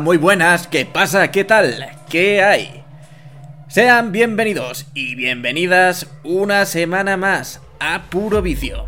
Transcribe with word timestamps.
Muy 0.00 0.16
buenas, 0.16 0.66
¿qué 0.66 0.86
pasa? 0.86 1.30
¿Qué 1.30 1.44
tal? 1.44 1.86
¿Qué 2.08 2.42
hay? 2.42 2.82
Sean 3.68 4.12
bienvenidos 4.12 4.86
y 4.94 5.14
bienvenidas 5.14 6.08
una 6.24 6.64
semana 6.64 7.16
más 7.16 7.60
a 7.78 8.04
Puro 8.10 8.42
Vicio. 8.42 8.86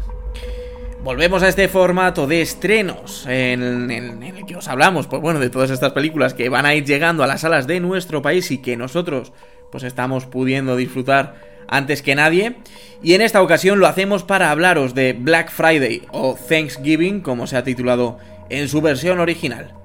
Volvemos 1.05 1.43
a 1.43 1.49
este 1.49 1.69
formato 1.69 2.27
de 2.27 2.41
estrenos 2.41 3.25
en, 3.29 3.91
el 3.91 4.47
que 4.47 4.57
os 4.57 4.69
hablamos, 4.69 5.07
pues 5.07 5.23
bueno, 5.23 5.39
de 5.39 5.51
todas 5.51 5.71
estas 5.71 5.93
películas 5.93 6.35
que 6.35 6.49
van 6.49 6.67
a 6.67 6.75
ir 6.75 6.85
llegando 6.85 7.23
a 7.23 7.27
las 7.27 7.43
salas 7.43 7.67
de 7.67 7.79
nuestro 7.79 8.23
país 8.23 8.51
y 8.51 8.59
que 8.59 8.77
nosotros 8.77 9.33
pues 9.71 9.85
estamos 9.85 10.27
pudiendo 10.27 10.77
disfrutar 10.77 11.37
antes 11.69 12.03
que 12.03 12.15
nadie. 12.15 12.57
Y 13.03 13.15
en 13.15 13.21
esta 13.21 13.43
ocasión 13.43 13.79
lo 13.79 13.87
hacemos 13.87 14.25
para 14.25 14.51
hablaros 14.51 14.95
de 14.95 15.13
Black 15.13 15.51
Friday 15.51 16.03
o 16.11 16.35
Thanksgiving, 16.35 17.21
como 17.21 17.47
se 17.47 17.57
ha 17.57 17.65
titulado 17.65 18.19
en 18.49 18.69
su 18.69 18.81
versión 18.81 19.21
original. 19.21 19.76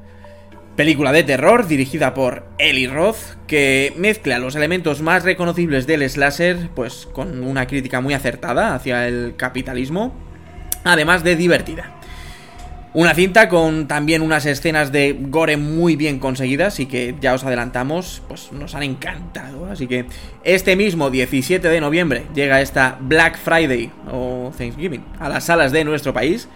Película 0.82 1.12
de 1.12 1.22
terror 1.24 1.68
dirigida 1.68 2.16
por 2.16 2.44
Eli 2.58 2.88
Roth, 2.88 3.36
que 3.46 3.94
mezcla 3.98 4.40
los 4.40 4.56
elementos 4.56 5.04
más 5.04 5.24
reconocibles 5.24 5.86
del 5.86 6.10
slasher, 6.10 6.70
pues 6.74 7.08
con 7.14 7.44
una 7.44 7.68
crítica 7.68 8.02
muy 8.02 8.16
acertada 8.16 8.74
hacia 8.74 9.08
el 9.08 9.36
capitalismo, 9.38 10.12
además 10.84 11.24
de 11.24 11.36
divertida. 11.36 11.94
Una 12.96 13.14
cinta 13.14 13.48
con 13.48 13.88
también 13.88 14.24
unas 14.24 14.48
escenas 14.48 14.92
de 14.92 15.16
gore 15.20 15.56
muy 15.56 15.96
bien 15.98 16.18
conseguidas 16.18 16.80
y 16.80 16.88
que 16.88 17.14
ya 17.22 17.36
os 17.36 17.44
adelantamos, 17.44 18.24
pues 18.28 18.52
nos 18.52 18.74
han 18.74 18.82
encantado. 18.82 19.68
Así 19.68 19.86
que 19.86 20.08
este 20.44 20.76
mismo 20.76 21.12
17 21.12 21.70
de 21.70 21.80
noviembre 21.80 22.24
llega 22.34 22.60
esta 22.60 22.98
Black 23.00 23.38
Friday 23.38 23.92
o 24.12 24.52
Thanksgiving 24.58 25.06
a 25.20 25.30
las 25.30 25.44
salas 25.44 25.72
de 25.72 25.84
nuestro 25.84 26.12
país. 26.12 26.48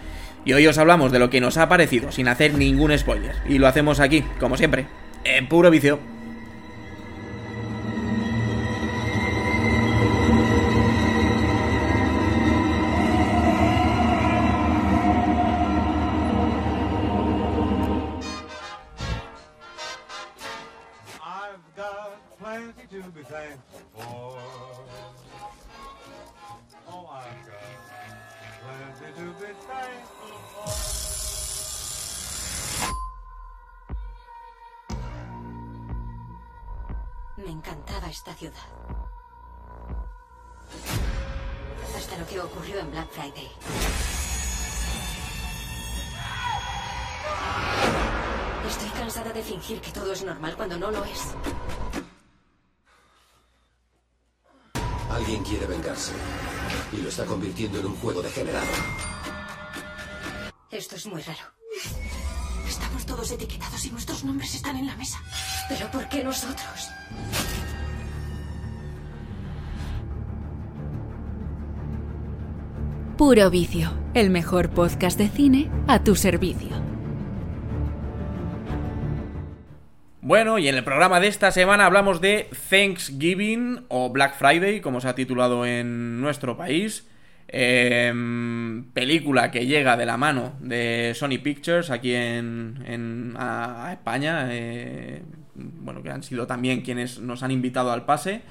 Y 0.46 0.52
hoy 0.52 0.64
os 0.68 0.78
hablamos 0.78 1.10
de 1.10 1.18
lo 1.18 1.28
que 1.28 1.40
nos 1.40 1.56
ha 1.56 1.68
parecido 1.68 2.12
sin 2.12 2.28
hacer 2.28 2.54
ningún 2.54 2.96
spoiler. 2.96 3.34
Y 3.48 3.58
lo 3.58 3.66
hacemos 3.66 3.98
aquí, 3.98 4.22
como 4.38 4.56
siempre, 4.56 4.86
en 5.24 5.48
puro 5.48 5.72
vicio. 5.72 5.98
Me 37.46 37.52
encantaba 37.52 38.08
esta 38.08 38.34
ciudad. 38.34 38.66
Hasta 41.96 42.18
lo 42.18 42.26
que 42.26 42.40
ocurrió 42.40 42.80
en 42.80 42.90
Black 42.90 43.08
Friday. 43.12 43.48
Estoy 48.68 48.88
cansada 48.88 49.32
de 49.32 49.42
fingir 49.44 49.80
que 49.80 49.92
todo 49.92 50.12
es 50.12 50.24
normal 50.24 50.56
cuando 50.56 50.76
no 50.76 50.90
lo 50.90 51.04
es. 51.04 51.20
Alguien 55.08 55.44
quiere 55.44 55.66
vengarse 55.66 56.14
y 56.92 56.96
lo 56.96 57.08
está 57.10 57.26
convirtiendo 57.26 57.78
en 57.78 57.86
un 57.86 57.96
juego 57.98 58.22
degenerado. 58.22 58.66
Esto 60.72 60.96
es 60.96 61.06
muy 61.06 61.22
raro. 61.22 61.44
Estamos 62.66 63.06
todos 63.06 63.30
etiquetados 63.30 63.84
y 63.84 63.92
nuestros 63.92 64.24
nombres 64.24 64.52
están 64.52 64.76
en 64.76 64.88
la 64.88 64.96
mesa. 64.96 65.20
¿Pero 65.68 65.88
por 65.92 66.08
qué 66.08 66.24
nosotros? 66.24 66.90
Puro 73.16 73.50
Vicio, 73.50 73.92
el 74.12 74.28
mejor 74.28 74.68
podcast 74.68 75.18
de 75.18 75.28
cine 75.28 75.70
a 75.88 76.04
tu 76.04 76.14
servicio. 76.14 76.68
Bueno, 80.20 80.58
y 80.58 80.68
en 80.68 80.74
el 80.74 80.84
programa 80.84 81.18
de 81.18 81.28
esta 81.28 81.50
semana 81.50 81.86
hablamos 81.86 82.20
de 82.20 82.50
Thanksgiving 82.68 83.86
o 83.88 84.10
Black 84.10 84.36
Friday, 84.36 84.80
como 84.80 85.00
se 85.00 85.08
ha 85.08 85.14
titulado 85.14 85.64
en 85.64 86.20
nuestro 86.20 86.56
país. 86.56 87.08
Em, 87.48 88.90
película 88.92 89.50
que 89.50 89.66
llega 89.66 89.96
de 89.96 90.04
la 90.04 90.16
mano 90.16 90.54
de 90.60 91.12
Sony 91.14 91.38
Pictures 91.42 91.90
aquí 91.90 92.12
en, 92.12 93.34
a, 93.38 93.90
España. 93.92 94.48
Eh, 94.50 95.22
bueno, 95.56 96.02
que 96.02 96.10
han 96.10 96.22
sido 96.22 96.46
también 96.46 96.82
quienes 96.82 97.20
nos 97.20 97.42
han 97.42 97.50
invitado 97.50 97.92
al 97.92 98.04
pase. 98.04 98.42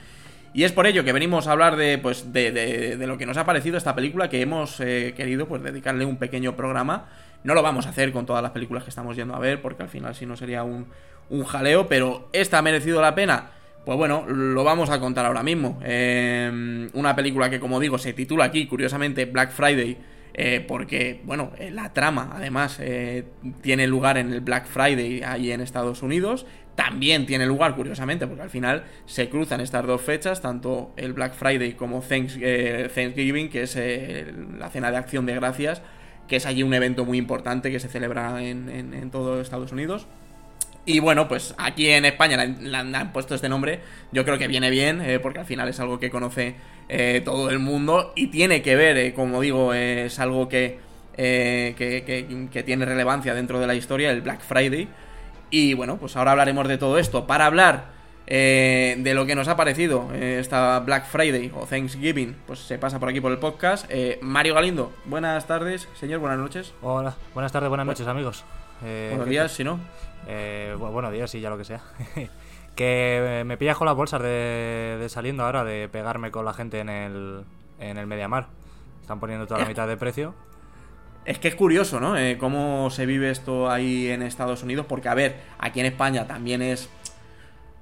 Y 0.55 0.63
es 0.63 0.71
por 0.71 0.87
ello 0.87 1.03
que 1.03 1.11
venimos 1.11 1.47
a 1.47 1.51
hablar 1.51 1.75
de, 1.75 1.97
pues, 1.97 2.31
de, 2.31 2.95
lo 3.05 3.17
que 3.17 3.25
nos 3.25 3.35
ha 3.35 3.45
parecido 3.45 3.77
esta 3.77 3.93
película, 3.93 4.29
que 4.29 4.39
hemos 4.39 4.79
eh, 4.79 5.13
querido 5.13 5.49
pues, 5.49 5.61
dedicarle 5.61 6.05
un 6.05 6.15
pequeño 6.15 6.55
programa. 6.55 7.09
No 7.43 7.53
lo 7.55 7.61
vamos 7.61 7.87
a 7.87 7.89
hacer 7.89 8.13
con 8.13 8.25
todas 8.25 8.41
las 8.41 8.51
películas 8.51 8.85
que 8.85 8.89
estamos 8.89 9.17
yendo 9.17 9.35
a 9.35 9.39
ver, 9.39 9.61
porque 9.61 9.83
al 9.83 9.89
final 9.89 10.15
si 10.15 10.25
no 10.25 10.37
sería 10.37 10.63
un, 10.63 10.85
un 11.29 11.43
jaleo, 11.43 11.89
pero 11.89 12.29
esta 12.31 12.59
ha 12.59 12.61
merecido 12.61 13.01
la 13.01 13.13
pena. 13.13 13.49
Pues 13.83 13.97
bueno, 13.97 14.25
lo 14.29 14.63
vamos 14.63 14.89
a 14.89 14.99
contar 15.01 15.25
ahora 15.25 15.43
mismo. 15.43 15.77
Eh, 15.83 16.89
una 16.93 17.13
película 17.17 17.49
que, 17.49 17.59
como 17.59 17.77
digo, 17.81 17.97
se 17.97 18.13
titula 18.13 18.45
aquí, 18.45 18.65
curiosamente, 18.65 19.25
Black 19.25 19.51
Friday, 19.51 19.97
eh, 20.33 20.63
porque, 20.65 21.19
bueno, 21.25 21.51
la 21.73 21.91
trama, 21.91 22.31
además, 22.33 22.79
tiene 23.61 23.87
lugar 23.87 24.17
en 24.17 24.31
el 24.31 24.39
Black 24.39 24.67
Friday 24.67 25.21
ahí 25.21 25.51
en 25.51 25.59
Estados 25.59 26.01
Unidos 26.01 26.45
también 26.75 27.25
tiene 27.25 27.45
lugar, 27.45 27.75
curiosamente, 27.75 28.27
porque 28.27 28.43
al 28.43 28.49
final 28.49 28.83
se 29.05 29.29
cruzan 29.29 29.61
estas 29.61 29.85
dos 29.87 30.01
fechas, 30.01 30.41
tanto 30.41 30.91
el 30.97 31.13
Black 31.13 31.33
Friday 31.33 31.73
como 31.73 32.03
eh, 32.09 32.89
Thanksgiving, 32.93 33.49
que 33.49 33.63
es 33.63 33.75
eh, 33.77 34.33
la 34.59 34.69
cena 34.69 34.91
de 34.91 34.97
acción 34.97 35.25
de 35.25 35.35
gracias, 35.35 35.81
que 36.27 36.35
es 36.35 36.45
allí 36.45 36.63
un 36.63 36.73
evento 36.73 37.05
muy 37.05 37.17
importante 37.17 37.71
que 37.71 37.79
se 37.79 37.87
celebra 37.87 38.43
en, 38.43 39.09
todo 39.09 39.39
Estados 39.39 39.71
Unidos. 39.71 40.07
Y 40.85 40.99
bueno, 40.99 41.27
pues 41.27 41.55
aquí 41.57 41.89
en 41.89 42.05
España 42.05 42.43
le 42.45 42.77
han, 42.77 43.13
puesto 43.13 43.35
este 43.35 43.49
nombre, 43.49 43.79
yo 44.11 44.25
creo 44.25 44.37
que 44.37 44.47
viene 44.47 44.69
bien, 44.69 45.01
eh, 45.01 45.19
porque 45.19 45.39
al 45.39 45.45
final 45.45 45.69
es 45.69 45.79
algo 45.79 45.99
que 45.99 46.09
conoce 46.09 46.55
todo 47.23 47.49
el 47.49 47.57
mundo 47.57 48.13
y 48.15 48.27
tiene 48.27 48.61
que 48.61 48.75
ver, 48.75 49.13
como 49.15 49.41
digo, 49.41 49.73
es 49.73 50.19
algo 50.19 50.47
que, 50.47 50.77
que 51.15 52.63
tiene 52.63 52.85
relevancia 52.85 53.33
dentro 53.33 53.59
de 53.59 53.65
la 53.65 53.73
historia, 53.73 54.11
el 54.11 54.21
Black 54.21 54.41
Friday. 54.41 54.87
Y 55.49 55.73
bueno, 55.73 55.97
pues 55.97 56.15
ahora 56.15 56.31
hablaremos 56.31 56.67
de 56.67 56.77
todo 56.77 56.97
esto. 56.97 57.27
Para 57.27 57.45
hablar 57.45 57.95
eh, 58.27 58.95
de 58.97 59.13
lo 59.13 59.25
que 59.25 59.35
nos 59.35 59.47
ha 59.47 59.55
parecido 59.55 60.09
eh, 60.13 60.39
esta 60.39 60.79
Black 60.79 61.05
Friday 61.05 61.51
o 61.55 61.65
Thanksgiving, 61.65 62.35
pues 62.47 62.59
se 62.59 62.79
pasa 62.79 62.99
por 62.99 63.09
aquí 63.09 63.21
por 63.21 63.31
el 63.31 63.37
podcast. 63.37 63.85
Eh, 63.89 64.17
Mario 64.21 64.55
Galindo, 64.55 64.91
buenas 65.05 65.45
tardes, 65.45 65.87
señor, 65.93 66.19
buenas 66.19 66.39
noches. 66.39 66.73
Hola, 66.81 67.15
buenas 67.33 67.51
tardes, 67.51 67.69
buenas 67.69 67.85
noches, 67.85 68.07
amigos. 68.07 68.43
buenos 68.81 69.27
días, 69.27 69.51
si 69.51 69.63
no. 69.63 69.79
buenos 70.77 71.11
días, 71.11 71.29
sí, 71.29 71.39
ya 71.39 71.49
lo 71.49 71.57
que 71.57 71.65
sea. 71.65 71.81
que 72.75 73.43
me 73.45 73.57
pillas 73.57 73.77
con 73.77 73.85
las 73.85 73.95
bolsas 73.95 74.21
de, 74.21 75.05
saliendo 75.09 75.45
ahora 75.45 75.63
de 75.63 75.87
pegarme 75.87 76.31
con 76.31 76.45
la 76.45 76.53
gente 76.53 76.79
en 76.79 76.89
el, 76.89 77.43
en 77.79 77.97
el 77.97 78.07
Mediamar. 78.07 78.47
Están 79.01 79.19
poniendo 79.19 79.45
toda 79.45 79.61
la 79.61 79.65
mitad 79.67 79.87
de 79.87 79.97
precio. 79.97 80.33
Es 81.25 81.39
que 81.39 81.47
es 81.47 81.55
curioso, 81.55 81.99
¿no? 81.99 82.17
Eh, 82.17 82.37
cómo 82.37 82.89
se 82.91 83.07
vive 83.07 83.31
esto 83.31 83.69
ahí 83.69 84.09
en 84.09 84.21
Estados 84.21 84.61
Unidos, 84.61 84.85
porque 84.87 85.09
a 85.09 85.15
ver, 85.15 85.35
aquí 85.57 85.79
en 85.79 85.87
España 85.87 86.27
también 86.27 86.61
es 86.61 86.87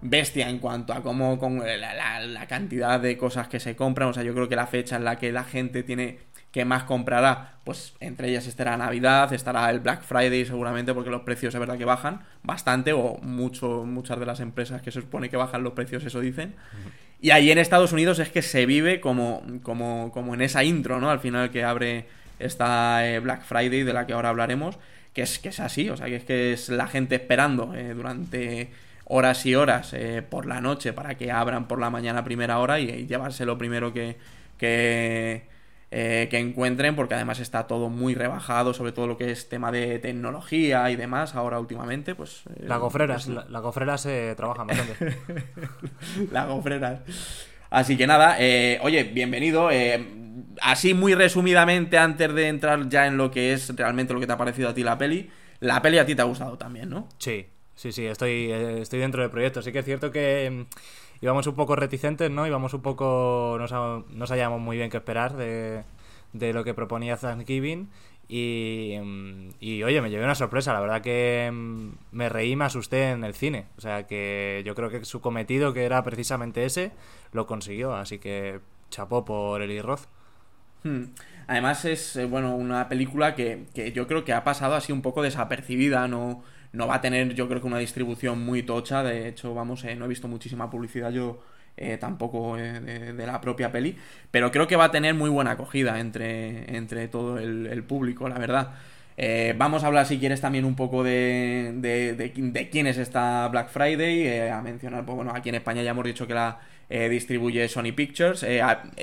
bestia 0.02 0.50
en 0.50 0.60
cuanto 0.60 0.94
a 0.94 1.02
cómo 1.02 1.38
con 1.38 1.60
la, 1.60 2.46
cantidad 2.48 3.00
de 3.00 3.18
cosas 3.18 3.50
que 3.50 3.60
se 3.60 3.76
compran. 3.76 4.10
O 4.10 4.14
sea, 4.14 4.24
yo 4.24 4.34
creo 4.34 4.48
que 4.48 4.56
la 4.56 4.68
fecha 4.68 4.96
en 4.96 5.04
la 5.04 5.18
que 5.18 5.32
la 5.32 5.44
gente 5.44 5.84
tiene 5.84 6.20
que 6.52 6.66
más 6.66 6.84
comprará, 6.84 7.58
pues 7.64 7.96
entre 8.00 8.30
ellas 8.30 8.46
estará 8.48 8.78
Navidad, 8.78 9.34
estará 9.34 9.70
el 9.72 9.80
Black 9.80 10.04
Friday 10.04 10.46
seguramente, 10.46 10.94
porque 10.94 11.10
los 11.10 11.24
precios 11.24 11.54
es 11.54 11.60
verdad 11.60 11.78
que 11.78 11.86
bajan 11.86 12.22
bastante, 12.44 12.94
o 12.94 13.18
mucho, 13.24 13.86
muchas 13.86 14.20
de 14.20 14.26
las 14.26 14.40
empresas 14.40 14.82
que 14.82 14.92
se 14.92 15.02
supone 15.02 15.30
que 15.30 15.38
bajan 15.38 15.64
los 15.64 15.74
precios, 15.74 16.04
eso 16.06 16.20
dicen. 16.20 16.56
Y 17.20 17.32
ahí 17.32 17.50
en 17.50 17.58
Estados 17.58 17.92
Unidos 17.92 18.20
es 18.20 18.30
que 18.30 18.42
se 18.42 18.66
vive 18.66 19.02
como, 19.02 19.42
como, 19.64 20.12
como 20.14 20.34
en 20.34 20.42
esa 20.42 20.64
intro, 20.64 21.00
¿no? 21.00 21.10
Al 21.10 21.20
final 21.20 21.50
que 21.50 21.64
abre 21.64 22.06
esta 22.46 23.08
eh, 23.08 23.20
Black 23.20 23.44
Friday 23.44 23.84
de 23.84 23.94
la 23.94 24.06
que 24.06 24.14
ahora 24.14 24.30
hablaremos, 24.30 24.78
que 25.14 25.22
es, 25.22 25.40
que 25.40 25.50
es 25.50 25.60
así, 25.60 25.90
o 25.90 25.98
sea, 25.98 26.08
que 26.08 26.18
es 26.18 26.24
que 26.24 26.54
es 26.54 26.70
la 26.70 26.88
gente 26.88 27.16
esperando 27.16 27.74
eh, 27.76 27.94
durante 27.94 28.72
horas 29.06 29.46
y 29.46 29.56
horas 29.56 29.94
eh, 29.94 30.24
por 30.28 30.46
la 30.46 30.62
noche 30.62 30.94
para 30.94 31.16
que 31.16 31.32
abran 31.32 31.68
por 31.68 31.80
la 31.80 31.90
mañana 31.90 32.20
a 32.20 32.24
primera 32.24 32.60
hora 32.60 32.80
y, 32.80 33.06
llevarse 33.06 33.46
lo 33.46 33.58
primero 33.58 33.94
que, 33.94 34.18
que, 34.58 35.44
que, 35.90 36.40
encuentren, 36.40 36.96
porque 36.96 37.14
además 37.14 37.40
está 37.40 37.68
todo 37.68 37.90
muy 37.90 38.16
rebajado, 38.16 38.74
sobre 38.74 38.92
todo 38.92 39.08
lo 39.08 39.18
que 39.18 39.32
es 39.32 39.50
tema 39.50 39.72
de 39.72 40.00
tecnología 40.00 40.90
y 40.90 40.96
demás, 40.96 41.36
ahora 41.36 41.60
últimamente, 41.60 42.16
pues... 42.16 42.44
la 42.58 42.78
gofreras, 42.78 43.26
pues, 43.26 43.50
la, 43.50 43.60
gofreras 43.60 44.02
se 44.02 44.34
trabajan 44.36 44.68
bastante. 44.68 45.18
la 46.32 46.46
gofreras. 46.46 47.02
Así 47.70 47.98
que 47.98 48.08
nada, 48.08 48.38
oye, 48.82 49.04
bienvenido 49.04 49.70
así 50.62 50.94
muy 50.94 51.16
resumidamente, 51.16 51.98
antes 51.98 52.34
de 52.34 52.48
entrar 52.48 52.90
ya 52.90 53.08
en 53.08 53.18
lo 53.18 53.32
que 53.32 53.54
es 53.54 53.76
realmente 53.76 54.14
lo 54.14 54.20
que 54.20 54.28
te 54.28 54.34
ha 54.34 54.38
parecido 54.38 54.70
a 54.70 54.74
ti 54.74 54.84
la 54.84 54.98
peli, 54.98 55.30
la 55.60 55.82
peli 55.82 55.98
a 55.98 56.06
ti 56.06 56.16
te 56.16 56.22
ha 56.22 56.26
gustado 56.26 56.58
también, 56.58 56.90
¿no? 56.90 57.08
Sí, 57.18 57.48
sí, 57.76 57.92
sí, 57.92 58.06
estoy, 58.06 58.52
eh, 58.52 58.82
estoy 58.82 59.00
dentro 59.00 59.22
del 59.22 59.32
proyecto. 59.32 59.62
Sí 59.62 59.72
que 59.72 59.80
es 59.80 59.86
cierto 59.86 60.12
que 60.12 60.50
mm, 60.52 61.24
íbamos 61.24 61.48
un 61.48 61.56
poco 61.56 61.76
reticentes, 61.76 62.30
¿no? 62.30 62.46
Íbamos 62.46 62.74
un 62.74 62.82
poco, 62.82 63.58
no, 63.60 64.06
no 64.10 64.28
sabíamos 64.28 64.60
muy 64.60 64.78
bien 64.78 64.90
qué 64.90 64.98
esperar 64.98 65.36
de, 65.38 65.84
de 66.34 66.54
lo 66.54 66.64
que 66.64 66.74
proponía 66.74 67.18
Thanksgiving. 67.18 67.90
Y, 68.28 68.98
mm, 69.02 69.50
y 69.60 69.84
oye, 69.84 70.02
me 70.02 70.10
llevé 70.10 70.24
una 70.24 70.36
sorpresa. 70.36 70.74
La 70.74 70.82
verdad 70.82 71.02
que 71.02 71.50
mm, 71.52 71.90
me 72.12 72.30
reí, 72.30 72.56
me 72.56 72.66
asusté 72.66 73.12
en 73.12 73.24
el 73.24 73.34
cine. 73.34 73.68
O 73.78 73.82
sea 73.82 74.08
que 74.08 74.64
yo 74.66 74.76
creo 74.76 74.90
que 74.90 75.06
su 75.06 75.22
cometido, 75.22 75.74
que 75.74 75.86
era 75.86 76.04
precisamente 76.04 76.66
ese, 76.66 76.92
lo 77.32 77.48
consiguió. 77.48 77.96
Así 77.96 78.20
que 78.20 78.60
chapó 78.90 79.24
por 79.26 79.62
Eli 79.62 79.82
Roth. 79.82 80.08
Hmm. 80.84 81.04
Además 81.48 81.86
es, 81.86 82.16
eh, 82.16 82.26
bueno, 82.26 82.56
una 82.56 82.88
película 82.90 83.36
que, 83.36 83.66
que 83.74 83.92
yo 83.92 84.08
creo 84.08 84.24
que 84.24 84.34
ha 84.34 84.44
pasado 84.44 84.76
así 84.76 84.92
un 84.92 85.02
poco 85.02 85.22
desapercibida, 85.22 86.08
no, 86.08 86.44
no 86.72 86.88
va 86.88 86.96
a 86.96 87.02
tener 87.02 87.34
yo 87.36 87.48
creo 87.48 87.62
que 87.62 87.68
una 87.68 87.78
distribución 87.80 88.44
muy 88.44 88.64
tocha, 88.64 89.04
de 89.04 89.28
hecho, 89.28 89.54
vamos, 89.54 89.84
eh, 89.84 89.96
no 89.96 90.06
he 90.06 90.08
visto 90.08 90.28
muchísima 90.28 90.70
publicidad 90.70 91.12
yo 91.12 91.42
eh, 91.78 91.98
tampoco 91.98 92.58
eh, 92.58 92.80
de, 92.80 93.14
de 93.14 93.26
la 93.28 93.42
propia 93.42 93.72
peli, 93.72 93.98
pero 94.32 94.52
creo 94.52 94.68
que 94.68 94.76
va 94.76 94.86
a 94.86 94.92
tener 94.92 95.14
muy 95.16 95.30
buena 95.30 95.52
acogida 95.52 96.00
entre, 96.00 96.76
entre 96.76 97.08
todo 97.08 97.40
el, 97.40 97.68
el 97.68 97.84
público, 97.84 98.30
la 98.30 98.38
verdad. 98.40 98.74
Eh, 99.18 99.54
vamos 99.58 99.84
a 99.84 99.88
hablar, 99.88 100.06
si 100.08 100.18
quieres, 100.20 100.42
también 100.42 100.66
un 100.66 100.76
poco 100.76 101.04
de, 101.04 101.72
de, 101.78 102.70
quién 102.72 102.88
es 102.88 102.98
esta 102.98 103.48
Black 103.50 103.70
Friday. 103.70 104.28
eh, 104.28 104.52
a 104.52 104.62
mencionar, 104.62 105.06
pues 105.06 105.16
bueno, 105.16 105.32
aquí 105.36 105.50
en 105.50 105.56
España 105.56 105.84
ya 105.84 105.92
hemos 105.92 106.06
dicho 106.06 106.26
que 106.28 106.34
la 106.34 106.60
eh, 106.90 107.10
distribuye 107.10 107.68
Sony 107.68 107.92
Pictures. 107.96 108.46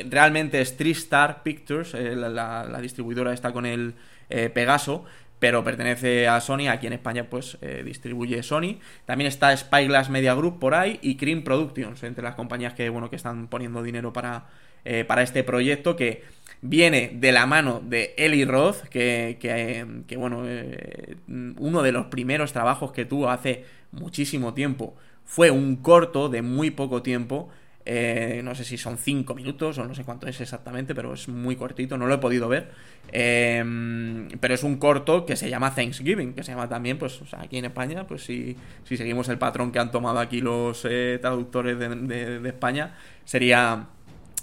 Realmente 0.08 0.60
es 0.60 0.76
Star 0.80 1.42
Pictures, 1.42 1.94
la, 1.94 2.28
la- 2.28 2.80
distribuidora 2.80 3.32
está 3.32 3.52
con 3.52 3.66
el 3.66 3.94
Pegaso, 4.28 5.04
pero 5.38 5.64
pertenece 5.64 6.28
a 6.28 6.40
Sony. 6.40 6.68
Aquí 6.70 6.86
en 6.86 6.92
España, 6.92 7.24
pues 7.28 7.58
distribuye 7.84 8.42
Sony. 8.42 8.78
También 9.06 9.26
está 9.28 9.56
Spyglass 9.56 10.10
Media 10.10 10.34
Group 10.34 10.58
por 10.60 10.74
ahí 10.74 10.98
y 11.02 11.16
Cream 11.16 11.42
Productions, 11.42 12.02
entre 12.04 12.22
las 12.22 12.34
compañías 12.34 12.74
que, 12.74 12.88
bueno, 12.90 13.10
que 13.10 13.16
están 13.16 13.48
poniendo 13.48 13.82
dinero 13.82 14.12
para, 14.12 14.44
eh, 14.84 15.04
para 15.04 15.22
este 15.22 15.44
proyecto 15.44 15.96
que 15.96 16.22
viene 16.62 17.10
de 17.14 17.32
la 17.32 17.46
mano 17.46 17.80
de 17.84 18.14
Eli 18.18 18.44
Roth, 18.44 18.82
que, 18.88 19.38
que, 19.40 19.86
que, 20.06 20.16
bueno, 20.16 20.42
eh, 20.46 21.16
uno 21.58 21.82
de 21.82 21.92
los 21.92 22.06
primeros 22.06 22.52
trabajos 22.52 22.92
que 22.92 23.04
tuvo 23.04 23.30
hace 23.30 23.64
muchísimo 23.92 24.54
tiempo 24.54 24.94
fue 25.24 25.50
un 25.50 25.76
corto 25.76 26.28
de 26.28 26.42
muy 26.42 26.70
poco 26.70 27.02
tiempo. 27.02 27.48
eh, 27.86 28.42
no 28.44 28.54
sé 28.54 28.64
si 28.64 28.76
son 28.76 28.98
5 28.98 29.34
minutos 29.34 29.78
o 29.78 29.84
no 29.86 29.94
sé 29.94 30.04
cuánto 30.04 30.26
es 30.28 30.38
exactamente, 30.40 30.94
pero 30.94 31.14
es 31.14 31.28
muy 31.28 31.56
cortito, 31.56 31.96
no 31.96 32.06
lo 32.06 32.14
he 32.14 32.18
podido 32.18 32.46
ver. 32.48 32.70
Eh, 33.10 33.64
pero 34.40 34.54
es 34.54 34.62
un 34.62 34.76
corto 34.76 35.24
que 35.26 35.36
se 35.36 35.48
llama 35.50 35.74
Thanksgiving, 35.74 36.34
que 36.34 36.42
se 36.44 36.52
llama 36.52 36.68
también, 36.68 36.98
pues, 36.98 37.20
aquí 37.36 37.58
en 37.58 37.64
España, 37.66 38.06
pues 38.06 38.22
si, 38.24 38.56
si 38.84 38.96
seguimos 38.96 39.28
el 39.28 39.38
patrón 39.38 39.72
que 39.72 39.78
han 39.78 39.90
tomado 39.90 40.18
aquí 40.18 40.40
los 40.40 40.82
traductores 41.20 41.78
de- 41.78 42.40
de 42.40 42.48
España, 42.48 42.94
sería 43.24 43.86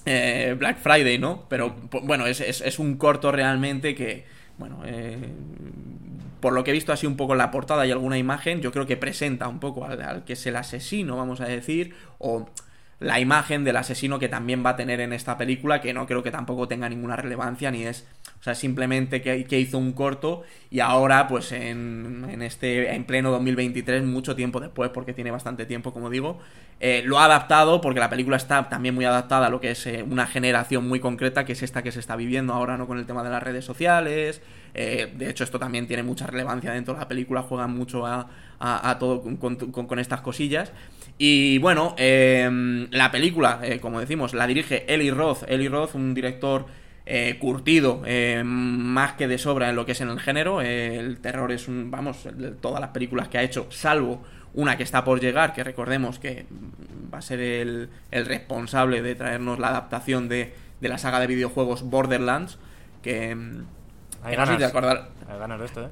eh, 0.07 0.55
Black 0.57 0.77
Friday, 0.79 1.17
¿no? 1.19 1.45
Pero 1.49 1.75
bueno, 2.03 2.25
es, 2.27 2.41
es- 2.41 2.61
es 2.61 2.79
un 2.79 2.97
corto 2.97 3.31
realmente 3.31 3.95
que, 3.95 4.25
bueno, 4.57 4.81
eh, 4.85 5.17
por 6.39 6.53
lo 6.53 6.63
que 6.63 6.71
he 6.71 6.73
visto 6.73 6.93
así 6.93 7.07
un 7.07 7.17
poco 7.17 7.33
en 7.33 7.39
la 7.39 7.51
portada 7.51 7.85
y 7.85 7.91
alguna 7.91 8.17
imagen, 8.17 8.61
yo 8.61 8.71
creo 8.71 8.85
que 8.85 8.97
presenta 8.97 9.47
un 9.47 9.59
poco 9.59 9.85
al, 9.85 10.01
al 10.01 10.23
que 10.23 10.33
es 10.33 10.45
el 10.45 10.55
asesino, 10.55 11.17
vamos 11.17 11.41
a 11.41 11.45
decir, 11.45 11.95
o 12.19 12.47
la 12.99 13.19
imagen 13.19 13.63
del 13.63 13.77
asesino 13.77 14.17
que 14.17 14.27
también 14.27 14.65
va 14.65 14.71
a 14.71 14.75
tener 14.75 14.99
en 15.01 15.13
esta 15.13 15.37
película, 15.37 15.81
que 15.81 15.93
no 15.93 16.07
creo 16.07 16.23
que 16.23 16.31
tampoco 16.31 16.67
tenga 16.67 16.89
ninguna 16.89 17.15
relevancia, 17.15 17.69
ni 17.69 17.83
es, 17.83 18.07
o 18.39 18.43
sea, 18.43 18.55
simplemente 18.55 19.21
que, 19.21 19.59
hizo 19.59 19.77
un 19.77 19.93
corto 19.93 20.43
y 20.71 20.79
ahora, 20.79 21.27
pues 21.27 21.51
en, 21.51 22.25
en 22.29 22.41
este, 22.41 22.95
en 22.95 23.03
pleno 23.05 23.29
2023, 23.31 24.03
mucho 24.03 24.35
tiempo 24.35 24.59
después, 24.59 24.89
porque 24.89 25.13
tiene 25.13 25.29
bastante 25.29 25.65
tiempo, 25.67 25.93
como 25.93 26.09
digo, 26.09 26.39
eh, 26.79 27.01
lo 27.05 27.19
ha 27.19 27.25
adaptado, 27.25 27.81
porque 27.81 27.99
la 27.99 28.09
película 28.09 28.37
está 28.37 28.67
también 28.69 28.95
muy 28.95 29.05
adaptada 29.05 29.47
a 29.47 29.49
lo 29.49 29.59
que 29.61 29.71
es 29.71 29.85
eh, 29.87 30.03
una 30.03 30.25
generación 30.27 30.87
muy 30.87 30.99
concreta, 30.99 31.45
que 31.45 31.53
es 31.53 31.61
esta 31.63 31.83
que 31.83 31.91
se 31.91 31.99
está 31.99 32.15
viviendo 32.15 32.53
ahora, 32.53 32.77
¿no? 32.77 32.87
Con 32.87 32.97
el 32.99 33.05
tema 33.05 33.23
de 33.23 33.29
las 33.29 33.41
redes 33.43 33.65
sociales. 33.65 34.41
eh, 34.73 35.11
de 35.15 35.29
hecho, 35.29 35.43
esto 35.43 35.59
también 35.59 35.87
tiene 35.87 36.03
mucha 36.03 36.27
relevancia 36.27 36.71
dentro 36.71 36.93
de 36.93 36.99
la 36.99 37.07
película, 37.07 37.41
juegan 37.41 37.75
mucho 37.75 38.05
a, 38.05 38.27
a- 38.59 38.89
a 38.89 38.99
todo 38.99 39.21
con- 39.39 39.55
con 39.57 39.99
estas 39.99 40.21
cosillas. 40.21 40.71
Y 41.17 41.57
bueno, 41.59 41.95
eh, 41.97 42.87
la 42.91 43.11
película, 43.11 43.59
eh, 43.63 43.79
como 43.79 43.99
decimos, 43.99 44.33
la 44.33 44.45
dirige 44.47 44.85
Eli 44.93 45.09
Roth. 45.09 45.43
Eli 45.47 45.67
Roth, 45.67 45.95
un 45.95 46.13
director 46.13 46.65
eh, 47.07 47.37
curtido, 47.39 48.03
eh, 48.05 48.43
más 48.45 49.13
que 49.13 49.27
de 49.27 49.37
sobra 49.37 49.69
en 49.69 49.75
lo 49.75 49.85
que 49.85 49.93
es 49.93 50.01
en 50.01 50.09
el 50.09 50.19
género. 50.19 50.61
Eh, 50.61 50.97
el 50.99 51.17
terror 51.19 51.51
es 51.51 51.67
un, 51.67 51.89
vamos, 51.89 52.27
todas 52.61 52.79
las 52.81 52.91
películas 52.91 53.29
que 53.29 53.37
ha 53.39 53.43
hecho, 53.43 53.65
salvo 53.71 54.23
una 54.53 54.77
que 54.77 54.83
está 54.83 55.03
por 55.03 55.19
llegar, 55.19 55.53
que 55.53 55.63
recordemos 55.63 56.19
que 56.19 56.45
va 57.13 57.19
a 57.19 57.21
ser 57.21 57.39
el, 57.39 57.89
el 58.11 58.25
responsable 58.25 59.01
de 59.01 59.15
traernos 59.15 59.57
la 59.59 59.69
adaptación 59.69 60.27
de, 60.29 60.53
de 60.81 60.89
la 60.89 60.97
saga 60.97 61.19
de 61.19 61.27
videojuegos 61.27 61.83
Borderlands, 61.83 62.57
que... 63.01 63.33
mm, 63.35 63.65
Hay 64.23 64.31
que 64.31 64.37
no 64.37 64.45
sé 64.45 64.51
si 64.53 64.57
ganas. 64.57 64.59
te 64.59 64.65
acordar- 64.65 65.09
Hay 65.29 65.39
ganas 65.39 65.59
de 65.59 65.65
esto, 65.65 65.85
¿eh? 65.85 65.89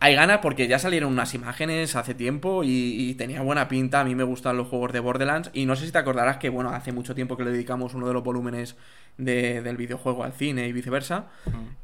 Hay 0.00 0.14
ganas 0.14 0.38
porque 0.38 0.68
ya 0.68 0.78
salieron 0.78 1.12
unas 1.12 1.34
imágenes 1.34 1.96
hace 1.96 2.14
tiempo 2.14 2.62
y, 2.64 2.68
y 2.70 3.14
tenía 3.14 3.42
buena 3.42 3.66
pinta. 3.68 4.00
A 4.00 4.04
mí 4.04 4.14
me 4.14 4.22
gustan 4.24 4.56
los 4.56 4.68
juegos 4.68 4.92
de 4.92 5.00
Borderlands. 5.00 5.50
Y 5.52 5.66
no 5.66 5.74
sé 5.76 5.86
si 5.86 5.92
te 5.92 5.98
acordarás 5.98 6.36
que, 6.36 6.48
bueno, 6.50 6.70
hace 6.70 6.92
mucho 6.92 7.14
tiempo 7.14 7.36
que 7.36 7.44
le 7.44 7.50
dedicamos 7.50 7.94
uno 7.94 8.06
de 8.06 8.14
los 8.14 8.22
volúmenes 8.22 8.76
de- 9.16 9.60
del 9.62 9.76
videojuego 9.76 10.22
al 10.22 10.32
cine 10.32 10.68
y 10.68 10.72
viceversa. 10.72 11.26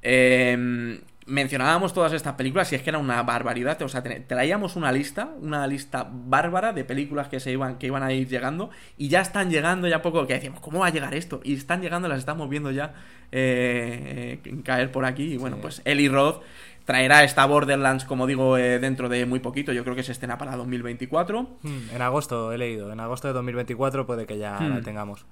Eh, 0.02 1.00
mencionábamos 1.26 1.94
todas 1.94 2.12
estas 2.12 2.34
películas 2.34 2.70
y 2.70 2.74
es 2.76 2.82
que 2.82 2.90
era 2.90 2.98
una 2.98 3.22
barbaridad. 3.22 3.80
O 3.82 3.88
sea, 3.88 4.02
traíamos 4.02 4.76
una 4.76 4.92
lista, 4.92 5.30
una 5.40 5.66
lista 5.66 6.06
bárbara 6.08 6.72
de 6.72 6.84
películas 6.84 7.28
que 7.28 7.40
se 7.40 7.50
iban, 7.50 7.78
que 7.78 7.86
iban 7.86 8.02
a 8.02 8.12
ir 8.12 8.28
llegando 8.28 8.70
y 8.98 9.08
ya 9.08 9.22
están 9.22 9.50
llegando 9.50 9.88
ya 9.88 10.02
poco. 10.02 10.26
Que 10.26 10.34
decíamos, 10.34 10.60
¿cómo 10.60 10.80
va 10.80 10.88
a 10.88 10.90
llegar 10.90 11.14
esto? 11.14 11.40
Y 11.42 11.54
están 11.54 11.80
llegando, 11.80 12.08
las 12.08 12.18
estamos 12.18 12.48
viendo 12.48 12.70
ya 12.70 12.92
eh, 13.32 14.38
eh, 14.44 14.62
caer 14.62 14.92
por 14.92 15.04
aquí. 15.04 15.32
Y 15.32 15.36
bueno, 15.38 15.56
pues 15.60 15.80
Eli 15.84 16.08
Roth 16.08 16.42
traerá 16.84 17.24
esta 17.24 17.46
Borderlands, 17.46 18.04
como 18.04 18.26
digo, 18.26 18.58
eh, 18.58 18.78
dentro 18.78 19.08
de 19.08 19.24
muy 19.26 19.40
poquito. 19.40 19.72
Yo 19.72 19.84
creo 19.84 19.96
que 19.96 20.02
se 20.02 20.12
estena 20.12 20.36
para 20.38 20.56
2024. 20.56 21.42
Hmm, 21.62 21.78
En 21.94 22.02
agosto 22.02 22.52
he 22.52 22.58
leído. 22.58 22.92
En 22.92 23.00
agosto 23.00 23.28
de 23.28 23.34
2024 23.34 24.06
puede 24.06 24.26
que 24.26 24.38
ya 24.38 24.58
la 24.60 24.76
Hmm. 24.76 24.82
tengamos. 24.82 25.24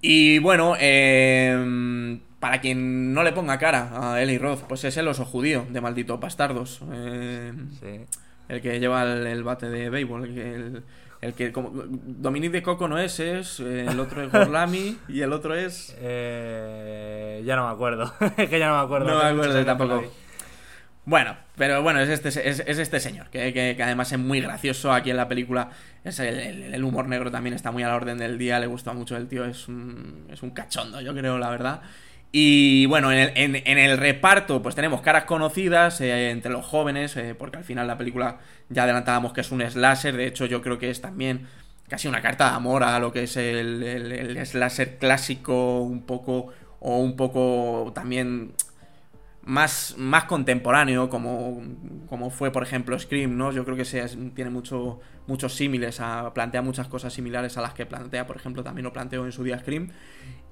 Y 0.00 0.38
bueno, 0.40 0.74
eh, 0.78 2.18
para 2.40 2.60
quien 2.60 3.14
no 3.14 3.22
le 3.22 3.32
ponga 3.32 3.58
cara 3.58 4.12
a 4.12 4.22
Eli 4.22 4.36
Roth, 4.38 4.60
pues 4.68 4.84
es 4.84 4.96
el 4.98 5.08
oso 5.08 5.24
judío 5.24 5.66
de 5.70 5.80
Malditos 5.80 6.20
Bastardos. 6.20 6.82
Eh, 6.92 7.52
Sí. 7.80 8.04
El 8.48 8.60
que 8.60 8.78
lleva 8.80 9.02
el, 9.04 9.26
el 9.26 9.42
bate 9.42 9.68
de 9.68 9.90
béisbol. 9.90 10.24
El 10.26 10.34
que, 10.34 10.54
el, 10.54 10.82
el 11.22 11.32
que 11.34 11.52
como, 11.52 11.70
Dominic 11.74 12.52
de 12.52 12.62
Coco 12.62 12.88
no 12.88 12.98
es, 12.98 13.18
es 13.20 13.60
eh, 13.60 13.86
el 13.88 13.98
otro 14.00 14.22
es 14.22 14.30
Gorlami 14.30 14.98
y 15.08 15.20
el 15.22 15.32
otro 15.32 15.54
es... 15.54 15.94
Eh, 15.98 17.42
ya 17.46 17.56
no 17.56 17.66
me 17.66 17.72
acuerdo. 17.72 18.12
Es 18.36 18.48
que 18.50 18.58
ya 18.58 18.68
no 18.68 18.76
me 18.78 18.84
acuerdo. 18.84 19.08
No 19.08 19.18
me 19.22 19.28
acuerdo 19.30 19.64
tampoco. 19.64 20.04
Bueno, 21.06 21.36
pero 21.56 21.82
bueno, 21.82 22.00
es 22.00 22.08
este, 22.08 22.28
es, 22.30 22.60
es 22.66 22.78
este 22.78 22.98
señor, 22.98 23.28
que, 23.28 23.52
que- 23.52 23.74
que 23.76 23.82
además 23.82 24.10
es 24.10 24.18
muy 24.18 24.40
gracioso 24.40 24.90
aquí 24.90 25.10
en 25.10 25.18
la 25.18 25.28
película. 25.28 25.68
Es 26.02 26.18
el, 26.18 26.38
el- 26.40 26.74
el 26.74 26.84
humor 26.84 27.08
negro 27.08 27.30
también 27.30 27.54
está 27.54 27.70
muy 27.70 27.82
a 27.82 27.88
la 27.88 27.96
orden 27.96 28.16
del 28.16 28.38
día, 28.38 28.58
le 28.58 28.66
gusta 28.66 28.94
mucho 28.94 29.14
el 29.16 29.28
tío, 29.28 29.44
es 29.44 29.68
un, 29.68 30.26
es 30.30 30.42
un 30.42 30.50
cachondo, 30.52 31.02
yo 31.02 31.12
creo, 31.14 31.36
la 31.38 31.50
verdad. 31.50 31.82
Y 32.36 32.86
bueno, 32.86 33.12
en 33.12 33.78
el, 33.78 33.96
reparto, 33.96 34.60
pues 34.60 34.74
tenemos 34.74 35.02
caras 35.02 35.22
conocidas 35.22 36.00
eh, 36.00 36.30
entre 36.30 36.50
los 36.50 36.66
jóvenes, 36.66 37.16
eh, 37.16 37.36
porque 37.38 37.58
al 37.58 37.62
final 37.62 37.86
la 37.86 37.96
película 37.96 38.40
ya 38.68 38.82
adelantábamos 38.82 39.32
que 39.32 39.42
es 39.42 39.52
un 39.52 39.62
slasher, 39.62 40.16
de 40.16 40.26
hecho 40.26 40.44
yo 40.44 40.60
creo 40.60 40.76
que 40.76 40.90
es 40.90 41.00
también 41.00 41.46
casi 41.86 42.08
una 42.08 42.20
carta 42.20 42.50
de 42.50 42.56
amor 42.56 42.82
a 42.82 42.98
lo 42.98 43.12
que 43.12 43.22
es 43.22 43.36
el, 43.36 43.84
el, 43.84 44.10
el 44.10 44.46
slasher 44.46 44.98
clásico, 44.98 45.82
un 45.82 46.02
poco, 46.06 46.48
o 46.80 46.98
un 46.98 47.14
poco 47.14 47.92
también 47.94 48.54
más, 49.46 49.94
más 49.98 50.24
contemporáneo, 50.24 51.08
como, 51.10 51.62
como 52.08 52.30
fue, 52.30 52.50
por 52.50 52.62
ejemplo, 52.62 52.98
Scream, 52.98 53.36
¿no? 53.36 53.52
Yo 53.52 53.64
creo 53.64 53.76
que 53.76 53.84
se, 53.84 54.02
tiene 54.34 54.50
mucho, 54.50 55.00
muchos 55.26 55.54
símiles, 55.54 56.00
a, 56.00 56.32
plantea 56.32 56.62
muchas 56.62 56.88
cosas 56.88 57.12
similares 57.12 57.58
a 57.58 57.60
las 57.60 57.74
que 57.74 57.84
plantea, 57.84 58.26
por 58.26 58.36
ejemplo, 58.36 58.62
también 58.62 58.84
lo 58.84 58.92
planteó 58.92 59.24
en 59.24 59.32
su 59.32 59.44
día 59.44 59.58
Scream. 59.58 59.90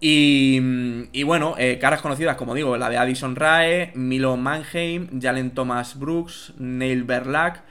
Y, 0.00 1.08
y 1.12 1.22
bueno, 1.22 1.54
eh, 1.58 1.78
caras 1.78 2.02
conocidas, 2.02 2.36
como 2.36 2.54
digo, 2.54 2.76
la 2.76 2.90
de 2.90 2.98
Addison 2.98 3.34
Rae, 3.34 3.92
Milo 3.94 4.36
Mannheim, 4.36 5.20
Jalen 5.20 5.52
Thomas 5.52 5.98
Brooks, 5.98 6.52
Neil 6.58 7.04
Berlac, 7.04 7.62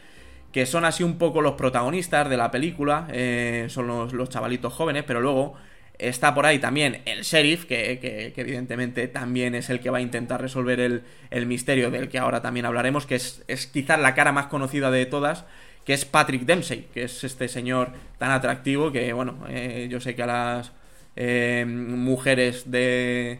que 0.51 0.65
son 0.65 0.85
así 0.85 1.03
un 1.03 1.17
poco 1.17 1.41
los 1.41 1.53
protagonistas 1.53 2.29
de 2.29 2.37
la 2.37 2.49
película, 2.49 3.07
eh, 3.11 3.67
son 3.69 3.87
los, 3.87 4.13
los 4.13 4.29
chavalitos 4.29 4.73
jóvenes, 4.73 5.03
pero 5.05 5.21
luego 5.21 5.55
está 6.01 6.34
por 6.34 6.46
ahí 6.46 6.60
también 6.60 7.01
el 7.05 7.22
sheriff, 7.22 7.65
que, 7.65 8.34
evidentemente 8.36 9.08
también 9.08 9.55
es 9.55 9.70
el 9.70 9.79
que 9.79 9.89
va 9.89 10.00
a 10.00 10.01
intentar 10.01 10.41
resolver 10.41 10.79
el, 10.79 11.46
misterio 11.46 11.91
del 11.91 12.10
que 12.10 12.20
ahora 12.20 12.41
también 12.41 12.65
hablaremos, 12.65 13.05
que 13.05 13.15
es, 13.15 13.43
es 13.48 13.67
quizás 13.67 14.00
la 14.00 14.15
cara 14.15 14.31
más 14.31 14.48
conocida 14.48 14.91
de 14.91 15.05
todas, 15.05 15.46
que 15.86 15.93
es 15.93 16.05
Patrick 16.05 16.43
Dempsey, 16.43 16.88
que 16.93 17.03
es 17.03 17.24
este 17.24 17.48
señor 17.48 17.91
tan 18.17 18.31
atractivo 18.31 18.91
que, 18.91 19.13
bueno, 19.13 19.46
eh, 19.50 19.88
yo 19.89 20.00
sé 20.00 20.15
que 20.15 20.24
a 20.24 20.27
las 20.27 20.72
eh, 21.15 21.65
mujeres 21.67 22.70
de, 22.70 23.39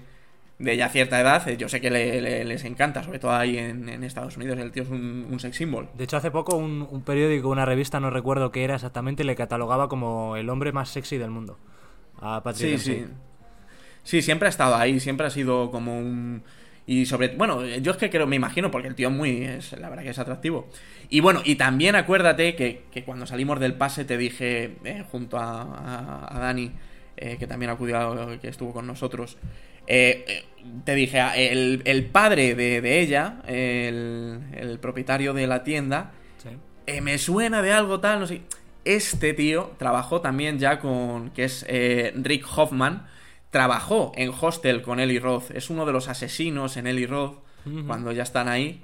de 0.62 0.78
ya 0.78 0.90
cierta 0.90 1.20
edad, 1.20 1.48
yo 1.50 1.68
sé 1.70 1.82
que 1.82 1.90
les 1.90 2.64
encanta, 2.66 3.04
sobre 3.04 3.20
todo 3.20 3.32
ahí 3.32 3.58
en, 3.58 4.04
Estados 4.04 4.38
Unidos, 4.38 4.58
el 4.60 4.72
tío 4.72 4.84
es 4.84 4.90
un, 4.90 5.40
sex 5.40 5.58
symbol. 5.58 5.90
De 5.96 6.04
hecho, 6.04 6.18
hace 6.18 6.32
poco 6.32 6.56
un, 6.56 7.04
periódico, 7.04 7.50
una 7.50 7.66
revista, 7.66 8.00
no 8.00 8.10
recuerdo 8.10 8.52
qué 8.52 8.64
era 8.64 8.76
exactamente, 8.76 9.24
le 9.24 9.36
catalogaba 9.36 9.90
como 9.90 10.36
el 10.36 10.50
hombre 10.50 10.72
más 10.72 10.90
sexy 10.90 11.18
del 11.18 11.32
mundo. 11.32 11.58
A 12.22 12.42
Patrick 12.42 12.78
sí, 12.78 12.94
sí. 12.94 13.06
Sí, 14.04 14.22
siempre 14.22 14.48
ha 14.48 14.50
estado 14.50 14.76
ahí, 14.76 15.00
siempre 15.00 15.28
ha 15.28 15.30
sido 15.30 15.72
como 15.72 15.98
un... 15.98 16.44
Y 16.88 17.06
sobre... 17.06 17.30
Bueno, 17.30 17.64
yo 17.66 17.92
es 17.92 17.98
que 17.98 18.10
creo, 18.10 18.26
me 18.26 18.36
imagino, 18.36 18.72
porque 18.72 18.88
el 18.88 18.96
tío 18.96 19.10
es 19.10 19.14
muy... 19.14 19.44
Es, 19.44 19.74
la 19.74 19.90
verdad 19.90 20.04
que 20.04 20.10
es 20.10 20.20
atractivo. 20.20 20.68
Y 21.10 21.20
bueno, 21.20 21.42
y 21.44 21.56
también 21.56 21.96
acuérdate 21.96 22.56
que, 22.56 23.04
cuando 23.06 23.26
salimos 23.26 23.60
del 23.60 23.76
pase 23.76 24.06
te 24.06 24.18
dije, 24.18 24.78
eh, 24.84 25.04
junto 25.12 25.38
a, 25.38 26.28
a, 26.36 26.40
Dani, 26.40 26.72
eh, 27.18 27.38
que 27.38 27.48
también 27.48 27.70
acudió, 27.70 28.40
que 28.42 28.48
estuvo 28.48 28.74
con 28.74 28.88
nosotros, 28.88 29.38
eh, 29.86 30.44
te 30.84 30.96
dije, 30.96 31.20
ah, 31.20 31.36
el, 31.38 32.10
padre 32.12 32.56
de, 32.56 33.02
ella, 33.02 33.42
el, 33.48 34.80
propietario 34.82 35.34
de 35.34 35.48
la 35.48 35.64
tienda, 35.64 36.12
me 37.02 37.18
suena 37.20 37.62
de 37.62 37.72
algo 37.72 38.00
tal, 38.00 38.20
no 38.22 38.28
sé. 38.28 38.42
Este 38.84 39.34
tío 39.34 39.72
trabajó 39.78 40.22
también 40.22 40.60
ya 40.60 40.80
con, 40.80 41.30
que 41.32 41.44
es 41.44 41.66
Rick 42.16 42.46
Hoffman, 42.56 43.08
trabajó 43.52 44.12
en 44.16 44.32
Hostel 44.40 44.82
con 44.82 45.00
Eli 45.00 45.20
Roth, 45.20 45.52
es 45.52 45.70
uno 45.70 45.86
de 45.86 45.94
los 45.94 46.08
asesinos 46.08 46.78
en 46.78 46.88
Eli 46.88 47.06
Roth, 47.06 47.38
cuando 47.86 48.12
ya 48.12 48.24
están 48.24 48.48
ahí. 48.48 48.82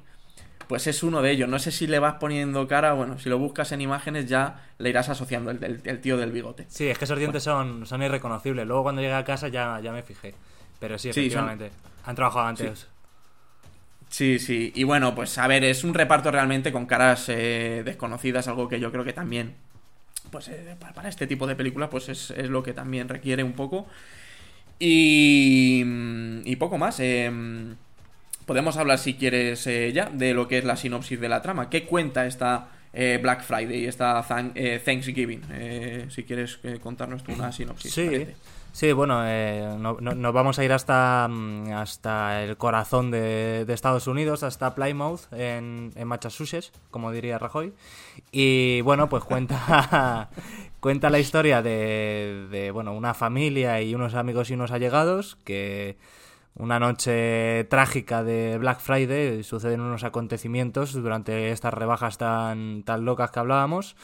Pues 0.67 0.85
es 0.85 1.01
uno 1.01 1.21
de 1.21 1.31
ellos. 1.31 1.47
No 1.47 1.59
sé 1.59 1.71
si 1.71 1.87
le 1.87 1.97
vas 1.97 2.15
poniendo 2.15 2.67
cara, 2.67 2.91
bueno, 2.93 3.17
si 3.19 3.29
lo 3.29 3.37
buscas 3.37 3.71
en 3.71 3.79
imágenes 3.79 4.27
ya 4.27 4.67
le 4.77 4.89
irás 4.89 5.07
asociando 5.07 5.49
el, 5.49 6.01
tío 6.01 6.17
del 6.17 6.31
bigote. 6.31 6.65
Sí, 6.67 6.87
es 6.89 6.97
que 6.97 7.05
esos 7.05 7.17
dientes 7.17 7.41
son, 7.43 7.85
son 7.85 8.03
irreconocibles. 8.03 8.67
Luego 8.67 8.83
cuando 8.83 9.01
llegué 9.01 9.13
a 9.13 9.23
casa 9.23 9.47
ya, 9.47 9.79
ya 9.81 9.93
me 9.93 10.03
fijé. 10.03 10.35
Pero 10.79 10.99
sí, 10.99 11.09
efectivamente. 11.09 11.71
Han 12.05 12.15
trabajado 12.15 12.47
antes. 12.47 12.87
Sí. 14.09 14.39
sí. 14.39 14.71
Y 14.75 14.83
bueno, 14.83 15.15
pues 15.15 15.37
a 15.37 15.47
ver, 15.47 15.63
es 15.63 15.83
un 15.85 15.93
reparto 15.93 16.31
realmente 16.31 16.71
con 16.71 16.85
caras 16.85 17.29
eh, 17.29 17.83
desconocidas, 17.85 18.47
algo 18.49 18.67
que 18.67 18.79
yo 18.79 18.91
creo 18.91 19.03
que 19.03 19.13
también, 19.13 19.55
pues 20.31 20.48
eh, 20.50 20.75
para 20.79 21.10
este 21.10 21.27
tipo 21.27 21.48
de 21.48 21.55
películas, 21.55 21.89
pues 21.89 22.10
es, 22.10 22.50
lo 22.50 22.63
que 22.63 22.74
también 22.74 23.10
requiere 23.10 23.43
un 23.43 23.53
poco. 23.53 23.88
Y, 24.79 25.84
y 26.46 26.55
poco 26.57 26.77
más. 26.77 27.00
Em, 27.00 27.75
podemos 28.46 28.77
hablar, 28.77 29.00
si 29.00 29.15
quieres, 29.15 29.65
eh, 29.67 29.91
ya 29.93 30.10
de 30.10 30.34
lo 30.34 30.48
que 30.48 30.60
es 30.60 30.63
la 30.63 30.77
sinopsis 30.77 31.19
de 31.19 31.29
la 31.29 31.41
trama. 31.41 31.69
¿Qué 31.69 31.86
cuenta 31.86 32.25
esta 32.25 32.69
Black 33.22 33.43
Friday, 33.43 33.86
esta 33.86 34.25
Thanksgiving? 34.25 35.41
si 36.10 36.24
quieres 36.24 36.60
contarnos 36.81 37.24
tú 37.24 37.31
una 37.31 37.51
sinopsis. 37.51 37.93
Sí. 37.93 38.25
Sí, 38.71 38.91
bueno, 38.91 39.21
eh, 39.25 39.75
nos 39.79 40.33
vamos 40.33 40.59
a 40.59 40.63
ir 40.63 40.71
hasta, 40.71 41.27
mm, 41.27 41.71
hasta 41.74 42.43
el 42.43 42.57
corazón 42.57 43.09
de, 43.09 43.65
Estados 43.67 44.05
Unidos, 44.05 44.43
hasta 44.43 44.75
Plymouth, 44.75 45.21
en, 45.31 45.93
Massachusetts, 46.05 46.71
como 46.91 47.12
diría 47.12 47.39
Rajoy. 47.39 47.74
Y 48.31 48.81
bueno, 48.81 49.09
pues 49.09 49.24
cuenta, 49.24 50.29
cuenta 50.79 51.09
la 51.09 51.19
historia 51.19 51.62
de, 51.63 52.47
de, 52.51 52.69
bueno, 52.71 52.93
una 52.93 53.13
familia 53.13 53.81
y 53.81 53.95
unos 53.95 54.13
amigos 54.13 54.51
y 54.51 54.53
unos 54.53 54.71
allegados 54.71 55.38
que 55.43 55.97
una 56.59 56.79
noche 56.79 57.65
trágica 57.65 58.24
de 58.24 58.57
Black 58.57 58.79
Friday 58.79 59.43
suceden 59.43 59.79
unos 59.79 60.03
acontecimientos 60.03 60.93
durante 60.93 61.51
estas 61.51 61.74
rebajas 61.74 62.17
tan, 62.17 62.81
tan 62.83 63.05
locas 63.05 63.29
que 63.29 63.39
hablábamos. 63.39 63.95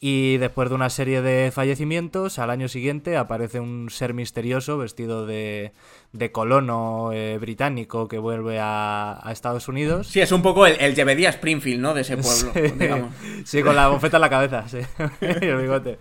Y 0.00 0.36
después 0.36 0.68
de 0.68 0.76
una 0.76 0.90
serie 0.90 1.22
de 1.22 1.50
fallecimientos, 1.50 2.38
al 2.38 2.50
año 2.50 2.68
siguiente 2.68 3.16
aparece 3.16 3.58
un 3.58 3.90
ser 3.90 4.14
misterioso 4.14 4.78
vestido 4.78 5.26
de, 5.26 5.72
de 6.12 6.30
colono 6.30 7.10
eh, 7.12 7.36
británico 7.38 8.06
que 8.06 8.18
vuelve 8.18 8.60
a, 8.60 9.20
Estados 9.32 9.66
Unidos. 9.66 10.06
Sí, 10.06 10.20
es 10.20 10.30
un 10.30 10.40
poco 10.40 10.66
el, 10.66 10.76
el 10.80 11.24
Springfield, 11.26 11.80
¿no? 11.80 11.94
De 11.94 12.02
ese 12.02 12.16
pueblo, 12.16 12.52
sí, 12.54 12.60
digamos. 12.78 13.12
Sí, 13.44 13.60
con 13.64 13.74
la 13.74 13.88
bofeta 13.88 14.18
en 14.18 14.20
la 14.20 14.30
cabeza, 14.30 14.68
sí. 14.68 14.78
el 15.20 15.56
bigote. 15.56 15.98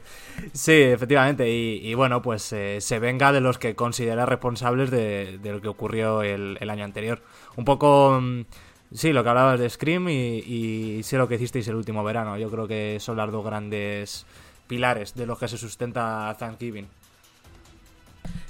Sí, 0.54 0.74
efectivamente. 0.74 1.50
Y, 1.50 1.92
bueno, 1.96 2.22
pues 2.22 2.54
eh, 2.54 2.80
se 2.82 3.00
venga 3.00 3.32
de 3.32 3.42
los 3.42 3.58
que 3.58 3.74
considera 3.74 4.27
responsables 4.27 4.92
de, 4.92 5.39
de 5.42 5.51
lo 5.51 5.60
que 5.60 5.70
ocurrió 5.70 6.22
el, 6.22 6.60
el 6.62 6.70
año 6.70 6.84
anterior. 6.84 7.24
Un 7.56 7.66
poco... 7.66 8.20
Mm, 8.22 8.46
Sí, 8.94 9.12
lo 9.12 9.24
que 9.24 9.29
hablabas 9.29 9.60
de 9.60 9.70
Scream 9.70 10.08
y, 10.10 11.01
sé 11.03 11.17
lo 11.17 11.27
que 11.27 11.36
hicisteis 11.36 11.67
el 11.67 11.75
último 11.75 12.03
verano. 12.03 12.38
Yo 12.38 12.50
creo 12.50 12.67
que 12.67 12.98
son 13.00 13.17
las 13.17 13.32
dos 13.32 13.46
grandes 13.46 14.25
pilares 14.67 15.15
de 15.15 15.25
los 15.25 15.38
que 15.38 15.48
se 15.48 15.58
sustenta 15.58 16.36
Thanksgiving. 16.38 16.88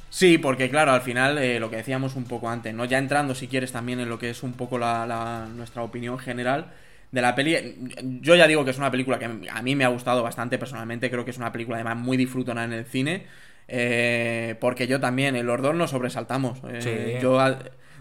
Sí, 0.10 0.38
porque 0.38 0.70
claro, 0.70 0.91
al 0.91 1.01
final 1.01 1.38
eh, 1.38 1.60
lo 1.60 1.70
que 1.70 1.77
decíamos 1.77 2.15
un 2.15 2.24
poco 2.24 2.50
antes, 2.50 2.74
¿no? 2.74 2.86
Ya 2.86 2.98
entrando 2.98 3.36
si 3.36 3.48
quieres 3.48 3.72
también 3.72 4.00
en 4.00 4.10
lo 4.10 4.17
que 4.17 4.29
es 4.29 4.41
un 4.41 4.53
poco 4.53 4.77
la, 4.77 5.48
nuestra 5.53 5.84
opinión 5.84 6.17
general 6.17 6.74
de 7.12 7.22
la 7.22 7.36
peli. 7.36 7.75
Yo 8.22 8.36
ya 8.36 8.48
digo 8.48 8.63
que 8.63 8.72
es 8.72 8.77
una 8.77 8.89
película 8.89 9.20
que 9.20 9.25
a 9.25 9.62
mí 9.62 9.75
me 9.75 9.86
ha 9.86 9.89
gustado 9.89 10.24
bastante 10.24 10.58
personalmente, 10.58 11.10
creo 11.10 11.25
que 11.25 11.32
es 11.32 11.38
una 11.38 11.51
película 11.51 11.77
además 11.77 11.98
muy 11.98 12.15
disfrutona 12.15 12.63
en 12.63 12.74
el 12.74 12.86
cine, 12.86 13.25
eh, 13.67 14.56
porque 14.60 14.88
yo 14.88 15.00
también, 15.00 15.36
en 15.36 15.46
los 15.46 15.62
dos 15.62 15.75
nos 15.75 15.91
sobresaltamos. 15.91 16.60
Eh, 16.70 16.82
sí. 16.82 17.22
Yo 17.22 17.39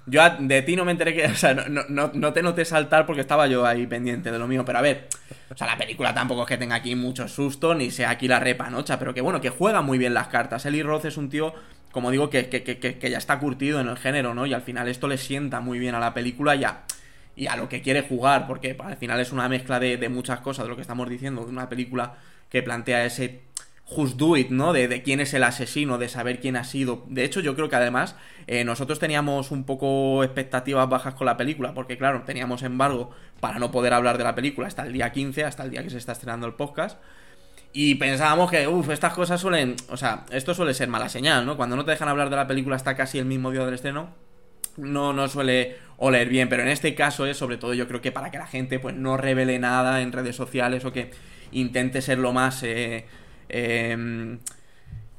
yo 0.06 0.22
de 0.38 0.62
ti 0.62 0.76
no 0.76 0.84
me 0.84 0.92
enteré 0.92 1.14
que. 1.14 1.26
O 1.26 1.34
sea, 1.34 1.54
no, 1.54 1.84
no, 1.88 2.10
no, 2.14 2.32
te 2.32 2.42
noté 2.42 2.64
saltar 2.64 3.06
porque 3.06 3.20
estaba 3.20 3.46
yo 3.46 3.66
ahí 3.66 3.86
pendiente 3.86 4.30
de 4.30 4.38
lo 4.38 4.46
mío. 4.46 4.64
Pero 4.64 4.78
a 4.78 4.82
ver, 4.82 5.08
o 5.50 5.56
sea, 5.56 5.66
la 5.66 5.76
película 5.76 6.14
tampoco 6.14 6.42
es 6.42 6.48
que 6.48 6.56
tenga 6.56 6.76
aquí 6.76 6.94
mucho 6.94 7.28
susto, 7.28 7.74
ni 7.74 7.90
sea 7.90 8.10
aquí 8.10 8.28
la 8.28 8.38
repanocha. 8.38 8.98
Pero 8.98 9.12
que 9.12 9.20
bueno, 9.20 9.40
que 9.40 9.50
juega 9.50 9.82
muy 9.82 9.98
bien 9.98 10.14
las 10.14 10.28
cartas. 10.28 10.64
Eli 10.64 10.82
Roth 10.82 11.04
es 11.04 11.16
un 11.16 11.28
tío, 11.28 11.52
como 11.90 12.10
digo, 12.10 12.30
que, 12.30 12.48
que, 12.48 12.62
que, 12.62 12.78
que, 12.78 13.10
ya 13.10 13.18
está 13.18 13.38
curtido 13.38 13.80
en 13.80 13.88
el 13.88 13.96
género, 13.96 14.34
¿no? 14.34 14.46
Y 14.46 14.54
al 14.54 14.62
final 14.62 14.88
esto 14.88 15.08
le 15.08 15.18
sienta 15.18 15.60
muy 15.60 15.78
bien 15.78 15.94
a 15.94 16.00
la 16.00 16.14
película 16.14 16.54
y 16.54 16.64
a, 16.64 16.82
y 17.34 17.48
a 17.48 17.56
lo 17.56 17.68
que 17.68 17.82
quiere 17.82 18.02
jugar. 18.02 18.46
Porque 18.46 18.76
al 18.78 18.96
final 18.96 19.18
es 19.20 19.32
una 19.32 19.48
mezcla 19.48 19.80
de, 19.80 19.96
de 19.96 20.08
muchas 20.08 20.40
cosas 20.40 20.64
de 20.64 20.70
lo 20.70 20.76
que 20.76 20.82
estamos 20.82 21.08
diciendo. 21.08 21.44
De 21.44 21.50
una 21.50 21.68
película 21.68 22.14
que 22.48 22.62
plantea 22.62 23.04
ese 23.04 23.45
Just 23.88 24.16
Do 24.16 24.36
It, 24.36 24.50
¿no? 24.50 24.72
De, 24.72 25.02
quién 25.02 25.20
es 25.20 25.32
el 25.32 25.44
asesino, 25.44 25.96
de 25.96 26.08
saber 26.08 26.40
quién 26.40 26.56
ha 26.56 26.64
sido. 26.64 27.04
De 27.08 27.24
hecho, 27.24 27.40
yo 27.40 27.54
creo 27.54 27.68
que 27.68 27.76
además 27.76 28.16
eh, 28.48 28.64
nosotros 28.64 28.98
teníamos 28.98 29.52
un 29.52 29.64
poco 29.64 30.24
expectativas 30.24 30.88
bajas 30.88 31.14
con 31.14 31.26
la 31.26 31.36
película, 31.36 31.72
porque 31.72 31.96
claro, 31.96 32.22
teníamos 32.26 32.62
embargo 32.64 33.10
para 33.38 33.60
no 33.60 33.70
poder 33.70 33.92
hablar 33.92 34.18
de 34.18 34.24
la 34.24 34.34
película 34.34 34.66
hasta 34.66 34.84
el 34.84 34.92
día 34.92 35.12
15, 35.12 35.44
hasta 35.44 35.62
el 35.62 35.70
día 35.70 35.84
que 35.84 35.90
se 35.90 35.98
está 35.98 36.12
estrenando 36.12 36.48
el 36.48 36.54
podcast. 36.54 36.98
Y 37.72 37.94
pensábamos 37.94 38.50
que, 38.50 38.66
uff, 38.66 38.90
estas 38.90 39.12
cosas 39.12 39.40
suelen. 39.40 39.76
O 39.90 39.96
sea, 39.96 40.24
esto 40.32 40.54
suele 40.54 40.74
ser 40.74 40.88
mala 40.88 41.08
señal, 41.08 41.46
¿no? 41.46 41.56
Cuando 41.56 41.76
no 41.76 41.84
te 41.84 41.92
dejan 41.92 42.08
hablar 42.08 42.28
de 42.28 42.36
la 42.36 42.48
película 42.48 42.74
hasta 42.74 42.96
casi 42.96 43.18
el 43.18 43.26
mismo 43.26 43.52
día 43.52 43.64
del 43.64 43.74
estreno, 43.74 44.08
no, 44.78 45.12
no 45.12 45.28
suele 45.28 45.76
oler 45.98 46.28
bien. 46.28 46.48
Pero 46.48 46.62
en 46.62 46.68
este 46.68 46.94
caso 46.96 47.26
es 47.26 47.36
sobre 47.36 47.56
todo, 47.56 47.72
yo 47.74 47.86
creo 47.86 48.00
que 48.00 48.12
para 48.12 48.30
que 48.30 48.38
la 48.38 48.46
gente 48.46 48.80
pues 48.80 48.96
no 48.96 49.16
revele 49.16 49.58
nada 49.58 50.00
en 50.00 50.10
redes 50.10 50.34
sociales 50.34 50.84
o 50.84 50.92
que 50.92 51.10
intente 51.52 52.02
ser 52.02 52.18
lo 52.18 52.32
más. 52.32 52.62
Eh, 52.64 53.06
Em, 53.48 54.38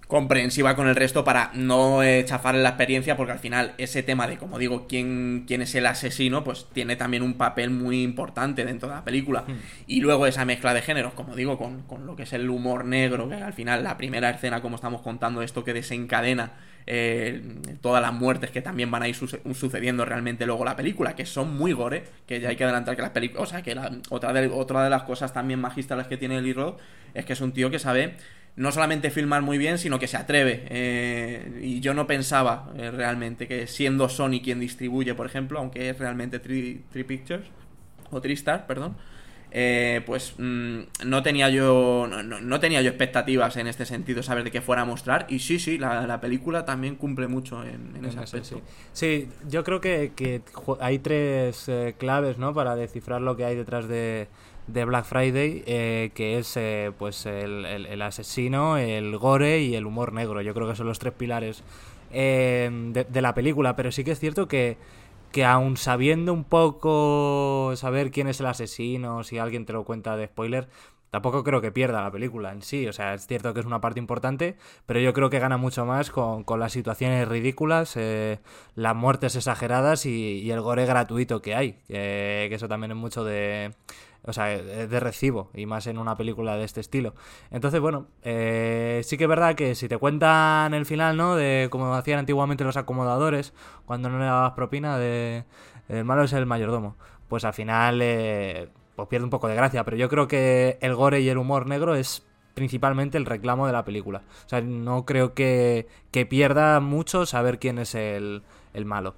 comprensiva 0.07 0.75
con 0.75 0.87
el 0.87 0.95
resto 0.95 1.23
para 1.23 1.51
no 1.53 1.99
chafar 2.23 2.55
la 2.55 2.69
experiencia 2.69 3.17
porque 3.17 3.33
al 3.33 3.39
final 3.39 3.73
ese 3.77 4.03
tema 4.03 4.25
de 4.25 4.37
como 4.37 4.57
digo 4.57 4.87
quién, 4.87 5.43
quién 5.45 5.61
es 5.61 5.75
el 5.75 5.85
asesino 5.85 6.45
pues 6.45 6.67
tiene 6.71 6.95
también 6.95 7.23
un 7.23 7.33
papel 7.33 7.71
muy 7.71 8.03
importante 8.03 8.63
dentro 8.63 8.87
de 8.87 8.95
la 8.95 9.03
película 9.03 9.41
hmm. 9.41 9.55
y 9.85 9.99
luego 9.99 10.25
esa 10.25 10.45
mezcla 10.45 10.73
de 10.73 10.81
géneros 10.81 11.11
como 11.13 11.35
digo 11.35 11.57
con, 11.57 11.81
con, 11.81 12.05
lo 12.05 12.15
que 12.15 12.23
es 12.23 12.31
el 12.31 12.49
humor 12.49 12.85
negro 12.85 13.27
que 13.27 13.35
al 13.35 13.51
final 13.51 13.83
la 13.83 13.97
primera 13.97 14.29
escena 14.29 14.61
como 14.61 14.75
estamos 14.77 15.01
contando 15.01 15.41
esto 15.41 15.65
que 15.65 15.73
desencadena 15.73 16.53
eh, 16.87 17.41
todas 17.81 18.01
las 18.01 18.13
muertes 18.13 18.49
que 18.49 18.61
también 18.61 18.89
van 18.89 19.03
a 19.03 19.07
ir 19.07 19.15
sucediendo 19.15 20.05
realmente 20.05 20.45
luego 20.45 20.65
la 20.65 20.75
película 20.75 21.15
que 21.15 21.25
son 21.25 21.55
muy 21.55 21.73
gore 21.73 22.03
que 22.25 22.39
ya 22.39 22.49
hay 22.49 22.55
que 22.55 22.63
adelantar 22.63 22.95
que 22.95 23.01
las 23.01 23.11
películas 23.11 23.43
o 23.43 23.51
sea 23.51 23.61
que 23.61 23.75
la, 23.75 23.91
otra, 24.09 24.33
de, 24.33 24.47
otra 24.47 24.83
de 24.83 24.89
las 24.89 25.03
cosas 25.03 25.33
también 25.33 25.59
magistrales 25.59 26.07
que 26.07 26.17
tiene 26.17 26.37
el 26.37 26.55
Roth 26.55 26.79
es 27.13 27.25
que 27.25 27.33
es 27.33 27.41
un 27.41 27.51
tío 27.51 27.69
que 27.69 27.77
sabe 27.77 28.15
no 28.57 28.71
solamente 28.71 29.11
filmar 29.11 29.43
muy 29.43 29.59
bien, 29.59 29.77
sino 29.77 29.99
que 29.99 30.07
se 30.07 30.17
atreve. 30.17 30.65
Eh, 30.69 31.61
y 31.61 31.79
yo 31.79 31.93
no 31.93 32.07
pensaba 32.07 32.71
eh, 32.75 32.89
realmente 32.91 33.47
que 33.47 33.67
siendo 33.67 34.09
Sony 34.09 34.41
quien 34.43 34.59
distribuye, 34.59 35.13
por 35.13 35.27
ejemplo, 35.27 35.59
aunque 35.59 35.89
es 35.89 35.99
realmente 35.99 36.39
Three, 36.39 36.83
Pictures, 36.91 37.45
o 38.09 38.19
Tristar, 38.19 38.65
perdón, 38.65 38.97
eh, 39.51 40.01
pues 40.05 40.35
mm, 40.37 40.79
no 41.05 41.23
tenía 41.23 41.49
yo 41.49 42.07
no, 42.07 42.59
tenía 42.59 42.81
yo 42.81 42.89
expectativas 42.89 43.57
en 43.57 43.67
este 43.67 43.85
sentido, 43.85 44.23
saber 44.23 44.43
de 44.43 44.51
qué 44.51 44.61
fuera 44.61 44.83
a 44.83 44.85
mostrar. 44.85 45.25
Y 45.29 45.39
sí, 45.39 45.59
sí, 45.59 45.77
la, 45.77 46.19
película 46.21 46.65
también 46.65 46.95
cumple 46.95 47.27
mucho 47.27 47.63
en, 47.63 48.05
ese 48.05 48.19
aspecto. 48.19 48.61
Sí. 48.93 49.29
yo 49.47 49.63
creo 49.63 49.81
que, 49.81 50.11
que 50.15 50.41
hay 50.79 50.99
tres 50.99 51.69
claves, 51.97 52.37
¿no? 52.37 52.53
Para 52.53 52.75
descifrar 52.75 53.21
lo 53.21 53.37
que 53.37 53.45
hay 53.45 53.55
detrás 53.55 53.87
de 53.87 54.27
de 54.67 54.83
Black 54.85 55.05
Friday, 55.05 55.63
eh, 55.65 56.11
que 56.13 56.37
es 56.37 56.55
eh, 56.57 56.91
pues 56.97 57.25
el, 57.25 58.01
asesino, 58.01 58.77
el 58.77 59.17
gore 59.17 59.61
y 59.61 59.75
el 59.75 59.85
humor 59.85 60.13
negro. 60.13 60.41
Yo 60.41 60.53
creo 60.53 60.67
que 60.67 60.75
son 60.75 60.87
los 60.87 60.99
tres 60.99 61.13
pilares 61.13 61.63
eh, 62.11 62.69
de, 63.09 63.21
la 63.21 63.33
película, 63.33 63.75
pero 63.75 63.91
sí 63.91 64.03
que 64.03 64.11
es 64.11 64.19
cierto 64.19 64.47
que, 64.47 64.77
que 65.31 65.45
aun 65.45 65.77
sabiendo 65.77 66.33
un 66.33 66.43
poco 66.43 67.73
saber 67.75 68.11
quién 68.11 68.27
es 68.27 68.39
el 68.39 68.47
asesino, 68.47 69.23
si 69.23 69.37
alguien 69.37 69.65
te 69.65 69.73
lo 69.73 69.83
cuenta 69.83 70.17
de 70.17 70.27
spoiler, 70.27 70.67
Tampoco 71.09 71.43
creo 71.43 71.61
que 71.61 71.71
pierda 71.71 72.01
la 72.01 72.11
película 72.11 72.51
en 72.51 72.61
sí, 72.61 72.85
o 72.85 72.91
sea, 72.91 73.13
es 73.13 73.27
cierto 73.27 73.53
que 73.53 73.61
es 73.61 73.65
una 73.65 73.79
parte 73.79 73.99
importante, 73.99 74.57
pero 74.85 74.99
yo 74.99 75.13
creo 75.13 75.29
que 75.29 75.39
gana 75.39 75.55
mucho 75.55 75.85
más 75.85 76.11
con, 76.11 76.43
las 76.59 76.73
situaciones 76.73 77.27
ridículas, 77.27 77.95
eh, 77.95 78.39
las 78.75 78.93
muertes 78.95 79.35
exageradas 79.37 80.05
y, 80.05 80.51
el 80.51 80.59
gore 80.61 80.85
gratuito 80.85 81.41
que 81.41 81.55
hay, 81.55 81.73
que, 81.87 82.49
eso 82.51 82.67
también 82.67 82.91
es 82.91 82.97
mucho 82.97 83.23
de... 83.23 83.73
O 84.27 84.33
sea, 84.33 84.45
de 84.45 84.99
recibo, 84.99 85.49
y 85.53 85.65
más 85.65 85.87
en 85.87 85.97
una 85.97 86.17
película 86.17 86.57
de 86.57 86.65
este 86.65 86.81
estilo. 86.81 87.15
Entonces, 87.49 87.79
bueno, 87.79 88.07
eh, 88.23 89.01
sí 89.05 89.17
que 89.17 89.23
es 89.23 89.29
verdad 89.29 89.55
que 89.55 89.73
si 89.73 89.87
te 89.87 89.97
cuentan 89.97 90.73
el 90.73 90.85
final, 90.85 91.15
¿no? 91.15 91.35
De 91.35 91.69
como 91.71 91.95
hacían 91.95 92.19
antiguamente 92.19 92.65
los 92.65 92.75
acomodadores, 92.75 93.53
cuando 93.85 94.09
no 94.09 94.19
le 94.19 94.25
dabas 94.25 94.51
propina, 94.51 94.97
de 94.97 95.45
el 95.89 96.03
malo 96.03 96.23
es 96.23 96.33
el 96.33 96.45
mayordomo. 96.45 96.97
Pues 97.29 97.45
al 97.45 97.53
final, 97.53 97.99
eh, 98.01 98.69
pues 98.95 99.07
pierde 99.07 99.23
un 99.23 99.29
poco 99.29 99.47
de 99.47 99.55
gracia, 99.55 99.83
pero 99.83 99.97
yo 99.97 100.09
creo 100.09 100.27
que 100.27 100.77
el 100.81 100.95
gore 100.95 101.21
y 101.21 101.29
el 101.29 101.37
humor 101.37 101.67
negro 101.67 101.95
es 101.95 102.23
principalmente 102.57 103.19
el 103.19 103.25
reclamo 103.27 103.67
de 103.67 103.73
la 103.73 103.85
película. 103.85 104.23
O 104.45 104.49
sea, 104.49 104.61
no 104.61 105.05
creo 105.05 105.35
que, 105.35 105.87
pierda 106.29 106.79
mucho 106.79 107.27
saber 107.27 107.59
quién 107.59 107.77
es 107.77 107.93
el, 107.93 108.41
malo. 108.83 109.13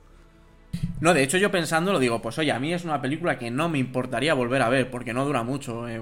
No, 1.02 1.14
de 1.14 1.24
hecho 1.24 1.38
yo 1.38 1.50
pensando 1.50 1.94
lo 1.94 2.00
digo, 2.00 2.22
pues 2.22 2.38
oye, 2.40 2.52
a 2.52 2.60
mí 2.60 2.74
es 2.74 2.84
una 2.84 3.02
película 3.02 3.40
que 3.40 3.50
no 3.50 3.70
me 3.70 3.80
importaría 3.80 4.34
volver 4.34 4.62
a 4.62 4.70
ver, 4.70 4.90
porque 4.92 5.14
no 5.14 5.26
dura 5.26 5.44
mucho. 5.44 5.88
Eh, 5.88 6.02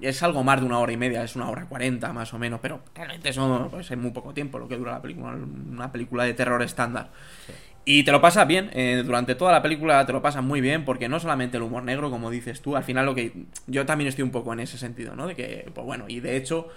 es 0.00 0.22
algo 0.22 0.44
más 0.44 0.60
de 0.60 0.66
una 0.66 0.78
hora 0.78 0.92
y 0.92 0.96
media, 0.96 1.24
es 1.24 1.34
una 1.34 1.50
hora 1.50 1.66
cuarenta 1.66 2.12
más 2.12 2.32
o 2.32 2.38
menos, 2.38 2.60
pero 2.60 2.80
realmente 2.94 3.30
eso 3.30 3.68
pues, 3.70 3.90
es 3.90 3.98
muy 3.98 4.12
poco 4.12 4.32
tiempo 4.32 4.58
lo 4.58 4.68
que 4.68 4.76
dura 4.76 4.92
la 4.92 5.02
película, 5.02 5.32
una 5.32 5.90
película 5.90 6.24
de 6.24 6.34
terror 6.34 6.62
estándar. 6.62 7.10
Y 7.84 8.02
te 8.02 8.12
lo 8.12 8.20
pasas 8.20 8.46
bien, 8.46 8.70
eh, 8.74 9.02
durante 9.04 9.34
toda 9.34 9.50
la 9.50 9.62
película 9.62 10.04
te 10.04 10.12
lo 10.12 10.20
pasas 10.20 10.44
muy 10.44 10.60
bien, 10.60 10.84
porque 10.84 11.08
no 11.08 11.18
solamente 11.20 11.56
el 11.56 11.62
humor 11.62 11.82
negro, 11.82 12.10
como 12.10 12.30
dices 12.30 12.60
tú, 12.60 12.76
al 12.76 12.84
final 12.84 13.06
lo 13.06 13.14
que. 13.14 13.46
Yo 13.66 13.86
también 13.86 14.08
estoy 14.08 14.24
un 14.24 14.30
poco 14.30 14.52
en 14.52 14.60
ese 14.60 14.76
sentido, 14.76 15.16
¿no? 15.16 15.26
De 15.26 15.34
que, 15.34 15.70
pues 15.74 15.86
bueno, 15.86 16.04
y 16.06 16.20
de 16.20 16.36
hecho, 16.36 16.68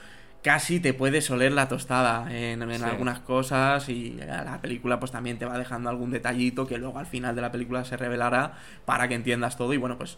casi 0.42 0.80
te 0.80 0.94
puedes 0.94 1.30
oler 1.30 1.52
la 1.52 1.68
tostada 1.68 2.28
en, 2.36 2.62
algunas 2.84 3.20
cosas, 3.20 3.90
y 3.90 4.18
la 4.26 4.60
película, 4.62 5.00
pues 5.00 5.12
también 5.12 5.38
te 5.38 5.46
va 5.46 5.58
dejando 5.58 5.90
algún 5.90 6.12
detallito 6.12 6.68
que 6.68 6.78
luego 6.78 7.00
al 7.00 7.06
final 7.06 7.36
de 7.36 7.42
la 7.42 7.52
película 7.52 7.84
se 7.86 7.98
revelará 7.98 8.54
para 8.86 9.08
que 9.08 9.16
entiendas 9.16 9.58
todo, 9.58 9.74
y 9.74 9.78
bueno, 9.78 9.98
pues 9.98 10.18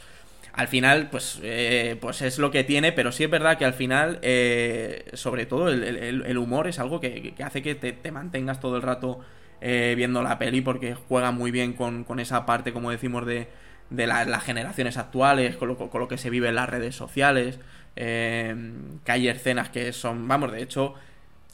al 0.53 0.67
final, 0.67 1.09
pues, 1.09 1.39
eh, 1.41 1.97
pues 1.99 2.21
es 2.21 2.37
lo 2.37 2.51
que 2.51 2.63
tiene, 2.63 2.91
pero 2.91 3.11
sí 3.11 3.23
es 3.23 3.29
verdad 3.29 3.57
que 3.57 3.65
al 3.65 3.73
final, 3.73 4.19
eh, 4.21 5.09
sobre 5.13 5.47
todo, 5.47 5.69
el, 5.69 6.37
humor 6.37 6.67
es 6.67 6.77
algo 6.79 6.99
que, 6.99 7.33
hace 7.43 7.63
que 7.63 7.73
te, 7.73 7.91
te 7.91 8.11
mantengas 8.11 8.59
todo 8.59 8.75
el 8.75 8.83
rato 8.83 9.19
eh, 9.65 9.93
viendo 9.95 10.21
la 10.21 10.37
peli 10.37 10.59
porque 10.59 10.93
juega 10.93 11.31
muy 11.31 11.49
bien 11.49 11.71
con, 11.71 12.19
esa 12.19 12.45
parte, 12.45 12.73
como 12.73 12.91
decimos, 12.91 13.25
de, 13.25 13.47
de 13.89 14.07
las 14.07 14.43
generaciones 14.43 14.97
actuales, 14.97 15.55
con 15.55 15.69
lo, 15.69 16.07
que 16.09 16.17
se 16.17 16.29
vive 16.29 16.49
en 16.49 16.55
las 16.55 16.69
redes 16.69 16.95
sociales, 16.97 17.59
eh, 17.95 18.55
que 19.03 19.11
hay 19.11 19.27
escenas 19.27 19.69
que 19.69 19.93
son, 19.93 20.27
vamos, 20.27 20.51
de 20.51 20.61
hecho, 20.61 20.95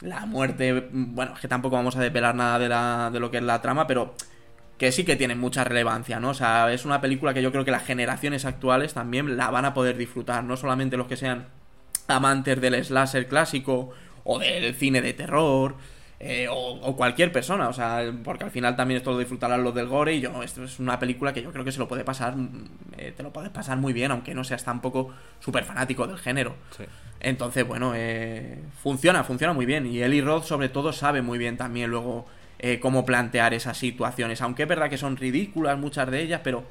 la 0.00 0.26
muerte, 0.26 0.88
bueno, 0.92 1.34
es 1.34 1.40
que 1.40 1.48
tampoco 1.48 1.76
vamos 1.76 1.96
a 1.96 2.00
desvelar 2.00 2.34
nada 2.34 3.10
de 3.10 3.20
lo 3.20 3.30
que 3.30 3.38
es 3.38 3.42
la 3.42 3.60
trama, 3.60 3.86
pero 3.86 4.14
que 4.78 4.92
sí 4.92 5.04
que 5.04 5.16
tiene 5.16 5.34
mucha 5.34 5.62
relevancia, 5.62 6.20
¿no? 6.20 6.30
O 6.30 6.34
sea, 6.34 6.72
es 6.72 6.86
una 6.86 7.02
película 7.02 7.34
que 7.34 7.42
yo 7.42 7.52
creo 7.52 7.66
que 7.66 7.70
las 7.70 7.84
generaciones 7.84 8.46
actuales 8.46 8.94
también 8.94 9.36
la 9.36 9.50
van 9.50 9.66
a 9.66 9.74
poder 9.74 9.98
disfrutar, 9.98 10.42
no 10.44 10.56
solamente 10.56 10.96
los 10.96 11.06
que 11.06 11.18
sean 11.18 11.48
amantes 12.08 12.60
del 12.60 12.82
slasher 12.82 13.28
clásico 13.28 13.90
o 14.24 14.38
del 14.38 14.74
cine 14.74 15.02
de 15.02 15.12
terror, 15.12 15.74
eh, 16.22 16.48
o, 16.50 16.94
cualquier 16.96 17.32
persona, 17.32 17.70
o 17.70 17.72
sea, 17.72 18.12
porque 18.22 18.44
al 18.44 18.50
final 18.50 18.76
también 18.76 18.98
esto 18.98 19.10
lo 19.10 19.18
disfrutarán 19.18 19.64
los 19.64 19.74
del 19.74 19.86
gore 19.86 20.14
y 20.14 20.20
yo, 20.20 20.42
esto 20.42 20.64
es 20.64 20.78
una 20.78 20.98
película 20.98 21.32
que 21.32 21.42
yo 21.42 21.50
creo 21.50 21.64
que 21.64 21.72
se 21.72 21.78
lo 21.78 21.88
puede 21.88 22.04
pasar, 22.04 22.36
mm, 22.36 22.64
eh, 22.98 23.14
te 23.16 23.22
lo 23.22 23.32
puedes 23.32 23.48
pasar 23.50 23.78
muy 23.78 23.94
bien, 23.94 24.10
aunque 24.10 24.34
no 24.34 24.44
seas 24.44 24.62
tampoco 24.62 25.14
súper 25.38 25.64
fanático 25.64 26.06
del 26.06 26.18
género. 26.18 26.56
Entonces, 27.20 27.66
bueno, 27.66 27.94
eh, 27.96 28.58
funciona, 28.82 29.24
funciona 29.24 29.54
muy 29.54 29.64
bien 29.64 29.86
y 29.86 30.02
Eli 30.02 30.20
Roth 30.20 30.44
sobre 30.44 30.68
todo 30.68 30.92
sabe 30.92 31.22
muy 31.22 31.38
bien 31.38 31.56
también 31.56 31.90
luego 31.90 32.26
cómo 32.82 33.06
plantear 33.06 33.54
esas 33.54 33.78
situaciones, 33.78 34.42
aunque 34.42 34.64
es 34.64 34.68
verdad 34.68 34.90
que 34.90 34.98
son 34.98 35.16
ridículas 35.16 35.78
muchas 35.78 36.10
de 36.10 36.20
ellas, 36.20 36.42
pero 36.44 36.64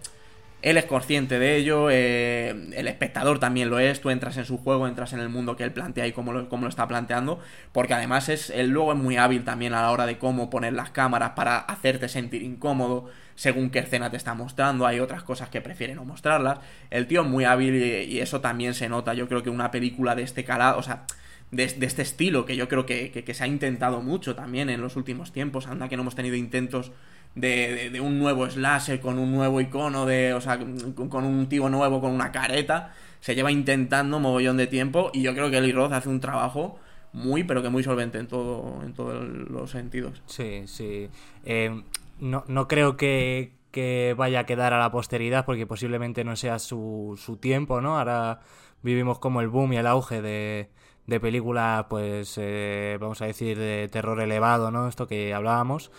él 0.62 0.78
es 0.78 0.86
consciente 0.86 1.40
de 1.40 1.56
ello, 1.56 1.90
eh, 1.90 2.50
el 2.74 2.88
espectador 2.88 3.40
también 3.40 3.70
lo 3.70 3.80
es, 3.80 4.02
tú 4.02 4.10
entras 4.10 4.36
en 4.38 4.46
su 4.46 4.58
juego, 4.58 4.88
entras 4.88 5.14
en 5.14 5.20
el 5.20 5.30
mundo 5.30 5.56
que 5.56 5.64
él 5.64 5.72
plantea 5.72 6.06
y 6.06 6.12
cómo 6.12 6.34
lo, 6.34 6.68
está 6.68 6.88
planteando, 6.88 7.40
porque 7.72 7.94
además 7.94 8.28
es, 8.28 8.50
él 8.50 8.70
luego 8.70 8.92
es 8.92 8.98
muy 8.98 9.16
hábil 9.16 9.46
también 9.46 9.74
a 9.74 9.82
la 9.82 9.92
hora 9.92 10.06
de 10.06 10.18
cómo 10.18 10.50
poner 10.50 10.74
las 10.74 10.90
cámaras 10.90 11.32
para 11.32 11.60
hacerte 11.60 12.10
sentir 12.10 12.44
incómodo, 12.44 13.10
según 13.36 13.70
qué 13.70 13.80
escena 13.80 14.12
te 14.12 14.18
está 14.18 14.34
mostrando, 14.34 14.86
hay 14.86 15.00
otras 15.00 15.24
cosas 15.24 15.48
que 15.48 15.62
prefiere 15.62 15.96
no 15.96 16.04
mostrarlas, 16.04 16.60
el 16.90 17.08
tío 17.08 17.22
es 17.22 17.28
muy 17.28 17.46
hábil 17.46 17.76
y, 17.76 18.20
eso 18.20 18.42
también 18.42 18.74
se 18.74 18.90
nota, 18.90 19.14
yo 19.14 19.30
creo 19.30 19.44
que 19.44 19.50
una 19.50 19.72
película 19.72 20.14
de 20.14 20.24
este 20.24 20.44
calado, 20.44 20.78
o 20.78 20.84
sea, 20.84 21.06
de, 21.52 21.64
este 21.64 22.02
estilo, 22.02 22.46
que 22.46 22.58
yo 22.58 22.68
creo 22.68 22.86
que, 22.86 23.12
que 23.12 23.34
se 23.34 23.44
ha 23.46 23.48
intentado 23.48 24.02
mucho 24.02 24.36
también 24.36 24.70
en 24.70 24.82
los 24.82 24.98
últimos 24.98 25.32
tiempos, 25.32 25.68
anda 25.68 25.88
que 25.88 25.96
no 25.96 26.02
hemos 26.02 26.16
tenido 26.16 26.36
intentos 26.36 26.92
de, 27.36 28.00
un 28.02 28.20
nuevo 28.20 28.50
slasher 28.50 29.00
con 29.00 29.20
un 29.20 29.32
nuevo 29.32 29.62
icono 29.62 30.06
de, 30.06 30.34
o 30.34 30.42
sea, 30.42 30.60
con, 30.60 31.26
un 31.26 31.50
tío 31.50 31.70
nuevo 31.70 32.02
con 32.02 32.12
una 32.12 32.32
careta. 32.32 32.94
Se 33.20 33.36
lleva 33.36 33.52
intentando 33.52 34.20
mogollón 34.20 34.58
de 34.58 34.68
tiempo 34.68 35.12
y 35.14 35.22
yo 35.22 35.34
creo 35.34 35.50
que 35.50 35.58
Eli 35.58 35.72
Roth 35.72 35.92
hace 35.92 36.10
un 36.10 36.22
trabajo 36.22 36.80
muy, 37.12 37.44
pero 37.44 37.62
que 37.62 37.70
muy 37.70 37.84
solvente 37.84 38.18
en 38.18 38.28
todo, 38.28 38.82
en 38.84 38.94
todos 38.94 39.24
los 39.24 39.72
sentidos. 39.72 40.22
Sí, 40.26 40.64
sí. 40.68 41.10
Eh, 41.44 41.84
no, 42.20 42.46
no 42.48 42.68
creo 42.68 42.96
que, 42.96 43.54
que 43.72 44.16
vaya 44.18 44.42
a 44.42 44.46
quedar 44.46 44.74
a 44.74 44.80
la 44.80 44.92
posteridad 44.92 45.46
porque 45.46 45.68
posiblemente 45.68 46.24
no 46.24 46.36
sea 46.36 46.60
su, 46.60 47.20
su 47.22 47.38
tiempo, 47.38 47.82
¿no? 47.82 47.98
Ahora 47.98 48.40
vivimos 48.82 49.20
como 49.20 49.42
el 49.42 49.50
boom 49.50 49.74
y 49.74 49.78
el 49.78 49.88
auge 49.88 50.22
de, 50.22 50.70
de 51.10 51.20
películas, 51.20 51.86
pues, 51.90 52.36
eh, 52.38 52.98
vamos 53.00 53.22
a 53.22 53.26
decir, 53.26 53.58
de 53.58 53.90
terror 53.92 54.22
elevado, 54.22 54.72
¿no? 54.72 54.88
Esto 54.88 55.08
que 55.08 55.34
hablábamos. 55.34 55.92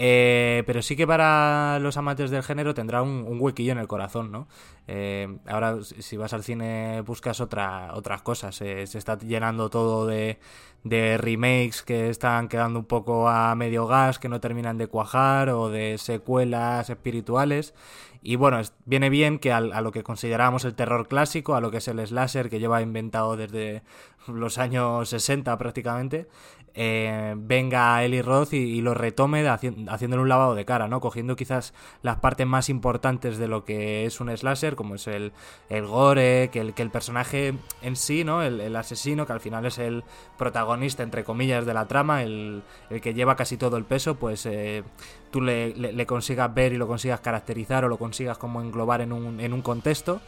Eh, 0.00 0.62
pero 0.66 0.80
sí 0.80 0.94
que 0.94 1.08
para 1.08 1.78
los 1.80 1.96
amantes 1.96 2.30
del 2.30 2.44
género 2.44 2.72
tendrá 2.72 3.02
un, 3.02 3.26
huequillo 3.40 3.72
en 3.72 3.78
el 3.78 3.88
corazón, 3.88 4.30
¿no? 4.30 4.46
Eh, 4.86 5.38
ahora, 5.46 5.78
si 5.82 6.16
vas 6.16 6.32
al 6.32 6.44
cine, 6.44 7.00
buscas 7.00 7.40
otra, 7.40 7.90
otras 7.94 8.22
cosas. 8.22 8.54
se 8.54 8.82
está 8.84 9.18
llenando 9.18 9.70
todo 9.70 10.06
de, 10.06 10.38
de 10.84 11.18
remakes 11.18 11.82
que 11.82 12.08
están 12.08 12.48
quedando 12.48 12.78
un 12.78 12.84
poco 12.84 13.28
a 13.28 13.54
medio 13.54 13.86
gas, 13.86 14.18
que 14.18 14.28
no 14.28 14.40
terminan 14.40 14.78
de 14.78 14.86
cuajar, 14.86 15.50
o 15.50 15.68
de 15.68 15.98
secuelas 15.98 16.90
espirituales. 16.90 17.74
Y 18.22 18.36
bueno, 18.36 18.60
viene 18.84 19.10
bien 19.10 19.38
que 19.38 19.52
a, 19.52 19.60
lo 19.60 19.92
que 19.92 20.02
consideramos 20.02 20.64
el 20.64 20.74
terror 20.74 21.08
clásico, 21.08 21.54
a 21.54 21.60
lo 21.60 21.70
que 21.70 21.78
es 21.78 21.88
el 21.88 22.04
slasher 22.04 22.50
que 22.50 22.58
lleva 22.58 22.82
inventado 22.82 23.36
desde 23.36 23.82
los 24.26 24.58
años 24.58 25.08
60 25.08 25.56
prácticamente, 25.56 26.26
eh, 26.74 27.34
venga 27.36 28.04
Eli 28.04 28.22
Roth 28.22 28.52
y, 28.52 28.80
lo 28.82 28.94
retome 28.94 29.48
haciéndole 29.48 30.22
un 30.22 30.28
lavado 30.28 30.54
de 30.54 30.64
cara, 30.64 30.86
¿no? 30.86 31.00
Cogiendo 31.00 31.34
quizás 31.34 31.74
las 32.02 32.18
partes 32.18 32.46
más 32.46 32.68
importantes 32.68 33.38
de 33.38 33.48
lo 33.48 33.64
que 33.64 34.04
es 34.04 34.20
un 34.20 34.36
slasher, 34.36 34.76
como 34.76 34.94
es 34.94 35.08
el, 35.08 35.32
el 35.70 35.86
gore, 35.86 36.50
que 36.52 36.60
el, 36.60 36.74
que 36.74 36.82
el 36.82 36.90
personaje 36.90 37.54
en 37.82 37.96
sí, 37.96 38.22
¿no? 38.22 38.42
El, 38.42 38.76
asesino, 38.76 39.26
que 39.26 39.32
al 39.32 39.40
final 39.40 39.66
es 39.66 39.78
el 39.78 40.04
protagonista, 40.36 41.02
entre 41.02 41.24
comillas, 41.24 41.66
de 41.66 41.74
la 41.74 41.88
trama, 41.88 42.22
el, 42.22 42.62
que 43.02 43.12
lleva 43.12 43.34
casi 43.34 43.56
todo 43.56 43.76
el 43.76 43.84
peso, 43.84 44.14
pues 44.14 44.46
eh, 44.46 44.84
tú 45.30 45.40
le, 45.40 46.06
consigas 46.06 46.52
ver 46.54 46.72
y 46.72 46.76
lo 46.76 46.86
consigas 46.86 47.20
caracterizar 47.20 47.84
o 47.84 47.88
lo 47.88 47.98
consigas 47.98 48.38
como 48.38 48.60
englobar 48.60 49.00
en 49.00 49.12
un, 49.12 49.40
en 49.40 49.52
un 49.52 49.62
contexto. 49.62 50.20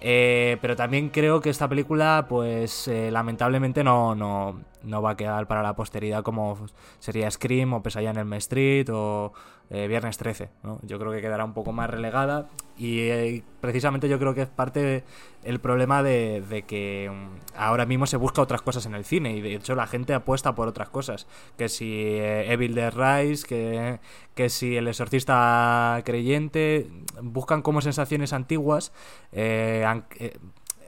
Eh, 0.00 0.56
pero 0.62 0.76
también 0.76 1.10
creo 1.10 1.40
que 1.40 1.50
esta 1.50 1.68
película, 1.68 2.26
pues 2.28 2.88
eh, 2.88 3.10
lamentablemente 3.10 3.84
no, 3.84 4.14
no, 4.14 4.60
no, 4.82 5.02
va 5.02 5.10
a 5.10 5.16
quedar 5.16 5.46
para 5.46 5.62
la 5.62 5.74
posteridad 5.74 6.22
como 6.22 6.56
sería 6.98 7.30
Scream 7.30 7.74
o 7.74 7.82
Pesadilla 7.82 8.10
en 8.10 8.18
el 8.18 8.32
Street 8.34 8.88
o 8.90 9.32
eh, 9.70 9.86
Viernes 9.86 10.18
13. 10.18 10.50
¿no? 10.62 10.80
Yo 10.82 10.98
creo 10.98 11.12
que 11.12 11.20
quedará 11.20 11.44
un 11.44 11.54
poco 11.54 11.72
más 11.72 11.88
relegada 11.88 12.48
y 12.76 13.42
precisamente 13.60 14.08
yo 14.08 14.18
creo 14.18 14.34
que 14.34 14.42
es 14.42 14.48
parte 14.48 15.04
del 15.44 15.60
problema 15.60 16.02
de, 16.02 16.64
que 16.66 17.10
mm, 17.12 17.56
ahora 17.56 17.86
mismo 17.86 18.06
se 18.06 18.16
busca 18.16 18.42
otras 18.42 18.62
cosas 18.62 18.86
en 18.86 18.94
el 18.94 19.04
cine 19.04 19.36
y 19.36 19.40
de 19.40 19.54
hecho 19.54 19.74
la 19.74 19.86
gente 19.86 20.12
apuesta 20.12 20.54
por 20.54 20.66
otras 20.66 20.88
cosas. 20.88 21.26
Que 21.56 21.68
si 21.68 22.16
Evil 22.18 22.74
Dead 22.74 22.92
Rise, 22.92 23.46
que, 23.46 24.00
que 24.34 24.48
si 24.48 24.76
El 24.76 24.88
Exorcista 24.88 26.02
Creyente, 26.04 26.88
buscan 27.22 27.62
como 27.62 27.80
sensaciones 27.80 28.32
antiguas. 28.32 28.92
Eh, 29.32 29.86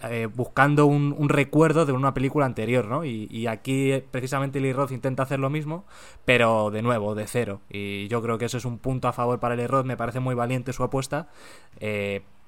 eh, 0.03 0.23
eh, 0.23 0.27
buscando 0.27 0.87
un, 0.87 1.29
recuerdo 1.29 1.87
de 1.87 1.93
una 1.93 2.15
película 2.15 2.47
anterior, 2.47 2.87
¿no? 2.87 3.05
Y, 3.05 3.47
aquí 3.47 4.03
precisamente 4.11 4.61
Lee 4.61 4.73
Roth 4.73 4.93
intenta 4.93 5.23
hacer 5.23 5.39
lo 5.39 5.51
mismo, 5.51 5.85
pero 6.25 6.71
de 6.71 6.83
nuevo, 6.83 7.15
de 7.15 7.27
cero. 7.27 7.61
Y 7.71 8.09
yo 8.09 8.23
creo 8.23 8.39
que 8.39 8.47
eso 8.47 8.59
es 8.59 8.65
un 8.65 8.79
punto 8.79 9.09
a 9.09 9.13
favor 9.13 9.41
para 9.41 9.57
Lee 9.57 9.67
Roth, 9.67 9.87
me 9.87 9.97
parece 9.97 10.21
muy 10.21 10.35
valiente 10.35 10.73
su 10.73 10.83
apuesta. 10.83 11.29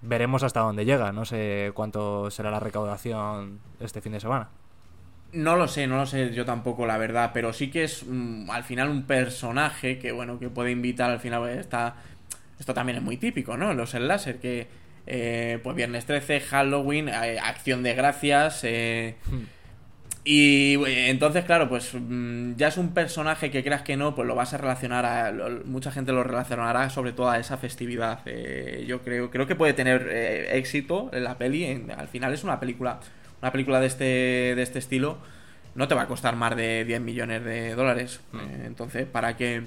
veremos 0.02 0.42
hasta 0.42 0.60
dónde 0.60 0.84
llega, 0.84 1.12
no 1.12 1.24
sé 1.24 1.72
cuánto 1.74 2.30
será 2.30 2.50
la 2.50 2.60
recaudación 2.60 3.60
este 3.80 4.00
fin 4.00 4.12
de 4.12 4.20
semana. 4.20 4.50
No 5.34 5.56
lo 5.56 5.66
sé, 5.66 5.88
no 5.88 5.96
lo 5.96 6.06
sé 6.06 6.32
yo 6.32 6.44
tampoco, 6.44 6.86
la 6.86 6.96
verdad, 6.96 7.32
pero 7.34 7.52
sí 7.52 7.68
que 7.68 7.82
es 7.84 8.04
mm, 8.06 8.48
al 8.50 8.62
final 8.62 8.88
un 8.88 9.02
personaje 9.02 9.98
que, 9.98 10.12
bueno, 10.12 10.38
que 10.38 10.48
puede 10.48 10.70
invitar 10.70 11.10
al 11.10 11.18
final, 11.18 11.48
está... 11.48 11.96
Esto 12.56 12.72
también 12.72 12.98
es 12.98 13.02
muy 13.02 13.16
típico, 13.16 13.56
¿no? 13.56 13.74
Los 13.74 13.94
láser 13.94 14.38
que 14.38 14.68
eh, 15.06 15.58
pues 15.62 15.76
Viernes 15.76 16.06
13, 16.06 16.40
Halloween, 16.40 17.08
eh, 17.08 17.38
Acción 17.42 17.82
de 17.82 17.94
Gracias. 17.94 18.60
Eh, 18.64 19.16
y 20.26 20.76
eh, 20.86 21.10
entonces, 21.10 21.44
claro, 21.44 21.68
pues 21.68 21.90
mm, 21.92 22.54
ya 22.56 22.68
es 22.68 22.78
un 22.78 22.94
personaje 22.94 23.50
que 23.50 23.62
creas 23.62 23.82
que 23.82 23.96
no, 23.98 24.14
pues 24.14 24.26
lo 24.26 24.34
vas 24.34 24.54
a 24.54 24.58
relacionar 24.58 25.04
a. 25.04 25.30
lo- 25.32 25.64
mucha 25.66 25.90
gente 25.90 26.12
lo 26.12 26.24
relacionará 26.24 26.88
sobre 26.88 27.12
todo 27.12 27.28
a 27.28 27.38
esa 27.38 27.58
festividad. 27.58 28.20
Eh, 28.24 28.84
yo 28.88 29.02
creo, 29.02 29.30
creo 29.30 29.46
que 29.46 29.54
puede 29.54 29.74
tener 29.74 30.08
eh, 30.10 30.56
éxito 30.56 31.10
en 31.12 31.24
la 31.24 31.36
peli. 31.36 31.64
en- 31.64 31.90
al 31.90 32.08
final 32.08 32.32
es 32.32 32.42
una 32.42 32.58
película. 32.58 33.00
Una 33.42 33.52
película 33.52 33.80
de 33.80 33.86
este, 33.86 34.04
de 34.54 34.62
este 34.62 34.78
estilo 34.78 35.18
no 35.74 35.88
te 35.88 35.94
va 35.94 36.02
a 36.02 36.06
costar 36.06 36.36
más 36.36 36.56
de 36.56 36.86
10 36.86 37.00
millones 37.02 37.44
de 37.44 37.74
dólares. 37.74 38.20
Eh, 38.32 38.62
entonces, 38.64 39.04
para 39.06 39.36
que 39.36 39.64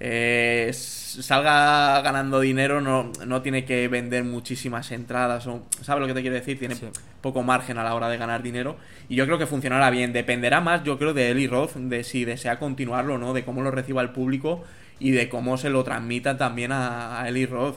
eh, 0.00 0.70
salga 0.72 2.00
ganando 2.02 2.40
dinero, 2.40 2.80
no, 2.80 3.10
no 3.26 3.42
tiene 3.42 3.64
que 3.64 3.88
vender 3.88 4.24
muchísimas 4.24 4.92
entradas. 4.92 5.46
O, 5.46 5.62
¿Sabes 5.82 6.00
lo 6.02 6.06
que 6.06 6.14
te 6.14 6.20
quiero 6.20 6.36
decir? 6.36 6.58
Tiene 6.58 6.74
Sí. 6.74 6.86
poco 7.20 7.42
margen 7.42 7.78
a 7.78 7.84
la 7.84 7.94
hora 7.94 8.08
de 8.08 8.18
ganar 8.18 8.42
dinero. 8.42 8.76
Y 9.08 9.16
yo 9.16 9.24
creo 9.26 9.38
que 9.38 9.46
funcionará 9.46 9.90
bien. 9.90 10.12
Dependerá 10.12 10.60
más, 10.60 10.82
yo 10.84 10.98
creo, 10.98 11.14
de 11.14 11.30
Eli 11.30 11.46
Roth, 11.46 11.74
de 11.76 12.04
si 12.04 12.24
desea 12.24 12.58
continuarlo 12.58 13.14
o 13.14 13.18
no, 13.18 13.32
de 13.32 13.44
cómo 13.44 13.62
lo 13.62 13.70
reciba 13.70 14.02
el 14.02 14.10
público 14.10 14.62
y 14.98 15.10
de 15.12 15.28
cómo 15.28 15.56
se 15.58 15.70
lo 15.70 15.82
transmita 15.84 16.36
también 16.36 16.72
a, 16.72 17.20
a 17.22 17.28
Eli 17.28 17.46
Roth. 17.46 17.76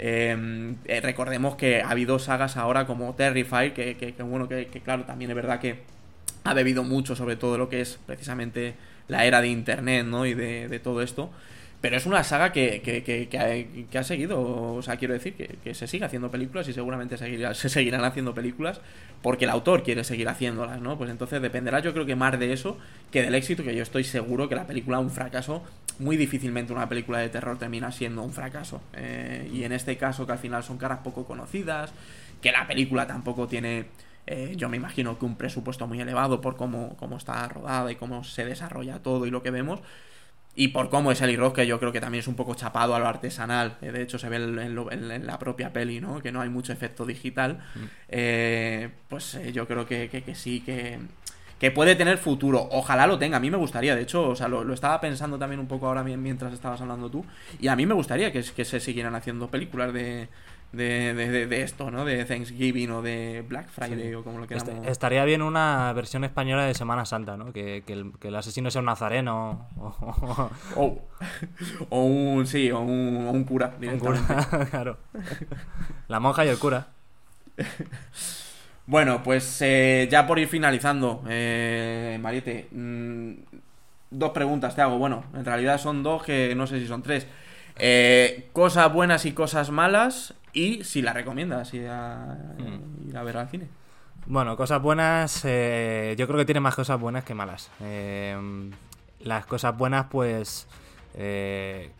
Eh, 0.00 0.74
eh, 0.84 1.00
recordemos 1.00 1.56
que 1.56 1.82
ha 1.82 1.90
habido 1.90 2.18
sagas 2.18 2.56
ahora 2.56 2.86
como 2.86 3.14
Terrify, 3.14 3.72
que, 3.74 3.96
que- 3.96 4.14
que, 4.14 4.22
bueno, 4.22 4.48
que, 4.48 4.66
que 4.68 4.80
claro, 4.80 5.04
también 5.04 5.30
es 5.30 5.34
verdad 5.36 5.58
que 5.60 5.80
ha 6.48 6.54
bebido 6.54 6.84
mucho 6.84 7.14
sobre 7.14 7.36
todo 7.36 7.58
lo 7.58 7.68
que 7.68 7.80
es 7.80 7.98
precisamente 8.06 8.74
la 9.08 9.24
era 9.24 9.40
de 9.40 9.48
internet, 9.48 10.06
¿no? 10.06 10.26
Y 10.26 10.34
de, 10.34 10.80
todo 10.82 11.02
esto. 11.02 11.30
Pero 11.80 11.96
es 11.96 12.06
una 12.06 12.24
saga 12.24 12.52
que, 12.52 12.82
que, 12.82 13.98
ha, 13.98 14.02
seguido, 14.02 14.40
o 14.74 14.82
sea, 14.82 14.96
quiero 14.96 15.14
decir, 15.14 15.34
que, 15.34 15.74
se 15.74 15.86
sigue 15.86 16.04
haciendo 16.04 16.30
películas 16.30 16.66
y 16.68 16.72
seguramente 16.72 17.16
se 17.54 17.68
seguirán 17.68 18.04
haciendo 18.04 18.34
películas 18.34 18.80
porque 19.22 19.44
el 19.44 19.50
autor 19.50 19.82
quiere 19.82 20.02
seguir 20.04 20.28
haciéndolas, 20.28 20.80
¿no? 20.80 20.98
Pues 20.98 21.10
entonces 21.10 21.40
dependerá 21.40 21.80
yo 21.80 21.92
creo 21.92 22.06
que 22.06 22.16
más 22.16 22.38
de 22.38 22.52
eso 22.52 22.78
que 23.10 23.22
del 23.22 23.34
éxito, 23.34 23.62
que 23.62 23.74
yo 23.74 23.82
estoy 23.82 24.04
seguro 24.04 24.48
que 24.48 24.56
la 24.56 24.66
película 24.66 24.98
un 24.98 25.10
fracaso, 25.10 25.62
muy 25.98 26.16
difícilmente 26.16 26.72
una 26.72 26.88
película 26.88 27.18
de 27.18 27.28
terror 27.28 27.58
termina 27.58 27.92
siendo 27.92 28.22
un 28.22 28.32
fracaso. 28.32 28.80
Eh, 28.94 29.48
y 29.52 29.64
en 29.64 29.72
este 29.72 29.96
caso 29.96 30.26
que 30.26 30.32
al 30.32 30.38
final 30.38 30.64
son 30.64 30.78
caras 30.78 31.00
poco 31.04 31.24
conocidas, 31.26 31.92
que 32.40 32.52
la 32.52 32.66
película 32.66 33.06
tampoco 33.06 33.46
tiene 33.46 33.86
eh, 34.28 34.54
yo 34.56 34.68
me 34.68 34.76
imagino 34.76 35.18
que 35.18 35.24
un 35.24 35.36
presupuesto 35.36 35.86
muy 35.86 36.00
elevado 36.00 36.40
por 36.40 36.56
cómo, 36.56 36.96
cómo 36.96 37.16
está 37.16 37.46
rodada 37.48 37.90
y 37.90 37.96
cómo 37.96 38.22
se 38.24 38.44
desarrolla 38.44 39.00
todo 39.02 39.26
y 39.26 39.30
lo 39.30 39.42
que 39.42 39.50
vemos. 39.50 39.80
Y 40.54 40.68
por 40.68 40.90
cómo 40.90 41.12
es 41.12 41.20
Eli 41.22 41.36
Roth, 41.36 41.54
que 41.54 41.66
yo 41.68 41.78
creo 41.78 41.92
que 41.92 42.00
también 42.00 42.18
es 42.20 42.26
un 42.26 42.34
poco 42.34 42.54
chapado 42.54 42.94
a 42.94 42.98
lo 42.98 43.06
artesanal. 43.06 43.76
Eh, 43.80 43.92
de 43.92 44.02
hecho, 44.02 44.18
se 44.18 44.28
ve 44.28 44.36
en, 44.36 44.74
lo- 44.74 44.90
en- 44.90 45.08
en 45.10 45.24
la 45.26 45.38
propia 45.38 45.72
peli, 45.72 46.00
¿no? 46.00 46.20
Que 46.20 46.32
no 46.32 46.40
hay 46.40 46.48
mucho 46.48 46.72
efecto 46.72 47.06
digital. 47.06 47.60
Eh, 48.08 48.88
pues 49.08 49.34
eh, 49.36 49.52
yo 49.52 49.66
creo 49.68 49.86
que, 49.86 50.08
que- 50.08 50.22
que 50.22 50.34
sí, 50.34 50.60
que, 50.60 50.98
que 51.60 51.70
puede 51.70 51.94
tener 51.94 52.18
futuro. 52.18 52.68
Ojalá 52.72 53.06
lo 53.06 53.18
tenga. 53.20 53.36
A 53.36 53.40
mí 53.40 53.50
me 53.50 53.56
gustaría, 53.56 53.94
de 53.94 54.02
hecho, 54.02 54.28
o 54.30 54.34
sea, 54.34 54.48
lo, 54.48 54.64
lo 54.64 54.74
estaba 54.74 55.00
pensando 55.00 55.38
también 55.38 55.60
un 55.60 55.68
poco 55.68 55.86
ahora 55.86 56.02
mi- 56.02 56.16
mientras 56.16 56.52
estabas 56.52 56.80
hablando 56.80 57.08
tú. 57.08 57.24
Y 57.60 57.68
a 57.68 57.76
mí 57.76 57.86
me 57.86 57.94
gustaría 57.94 58.32
que, 58.32 58.42
que 58.42 58.64
se 58.64 58.80
siguieran 58.80 59.14
haciendo 59.14 59.48
películas 59.48 59.92
de, 59.92 60.28
de, 60.72 61.14
de- 61.14 61.28
de- 61.30 61.46
de 61.46 61.62
esto, 61.62 61.90
¿no? 61.90 62.04
De 62.04 62.24
Thanksgiving 62.24 62.90
o 62.90 63.02
de 63.02 63.42
Black 63.48 63.68
Friday 63.70 64.14
o 64.14 64.22
como 64.22 64.38
lo 64.38 64.44
Est- 64.44 64.64
queramos. 64.66 64.86
estaría 64.86 65.24
bien 65.24 65.40
una 65.42 65.92
versión 65.94 66.24
española 66.24 66.64
de 66.66 66.74
Semana 66.74 67.04
Santa, 67.06 67.36
¿no? 67.36 67.52
Que, 67.52 67.82
que 67.86 67.94
el, 67.94 68.12
que 68.20 68.28
el 68.28 68.36
asesino 68.36 68.70
sea 68.70 68.80
un 68.80 68.86
nazareno 68.86 69.66
o, 70.76 71.00
o- 71.90 72.04
un, 72.04 72.46
sí, 72.46 72.70
o 72.70 72.80
un, 72.80 73.26
o 73.28 73.30
un 73.30 73.44
cura. 73.44 73.72
un 73.74 73.80
directamente. 73.80 74.34
cura, 74.50 74.66
claro. 74.70 74.98
La 76.08 76.20
monja 76.20 76.44
y 76.44 76.48
el 76.48 76.58
cura. 76.58 76.88
Bueno, 78.86 79.22
pues 79.22 79.60
eh, 79.60 80.08
ya 80.10 80.26
por 80.26 80.38
ir 80.38 80.48
finalizando, 80.48 81.22
eh, 81.28 82.18
Mariette, 82.22 82.68
mm, 82.72 83.32
dos 84.10 84.30
preguntas 84.30 84.74
te 84.74 84.80
hago. 84.82 84.96
Bueno, 84.98 85.24
en 85.34 85.44
realidad 85.44 85.78
son 85.78 86.02
dos 86.02 86.22
que 86.22 86.54
no 86.54 86.66
sé 86.66 86.78
si 86.80 86.86
son 86.86 87.02
tres. 87.02 87.26
Eh, 87.76 88.48
cosas 88.52 88.90
buenas 88.92 89.24
y 89.26 89.32
cosas 89.32 89.70
malas 89.70 90.34
y 90.58 90.84
si 90.84 91.02
la 91.02 91.12
recomiendas 91.12 91.72
ir 91.72 91.86
a, 91.88 92.36
ir 93.06 93.16
a 93.16 93.22
ver 93.22 93.36
al 93.36 93.48
cine. 93.48 93.68
Bueno, 94.26 94.56
cosas 94.56 94.82
buenas, 94.82 95.42
eh, 95.44 96.16
yo 96.18 96.26
creo 96.26 96.38
que 96.38 96.44
tiene 96.44 96.60
más 96.60 96.74
cosas 96.74 96.98
buenas 96.98 97.24
que 97.24 97.34
malas. 97.34 97.70
Eh, 97.80 98.36
las 99.20 99.46
cosas 99.46 99.76
buenas, 99.76 100.06
pues, 100.10 100.66
eh, 101.14 101.92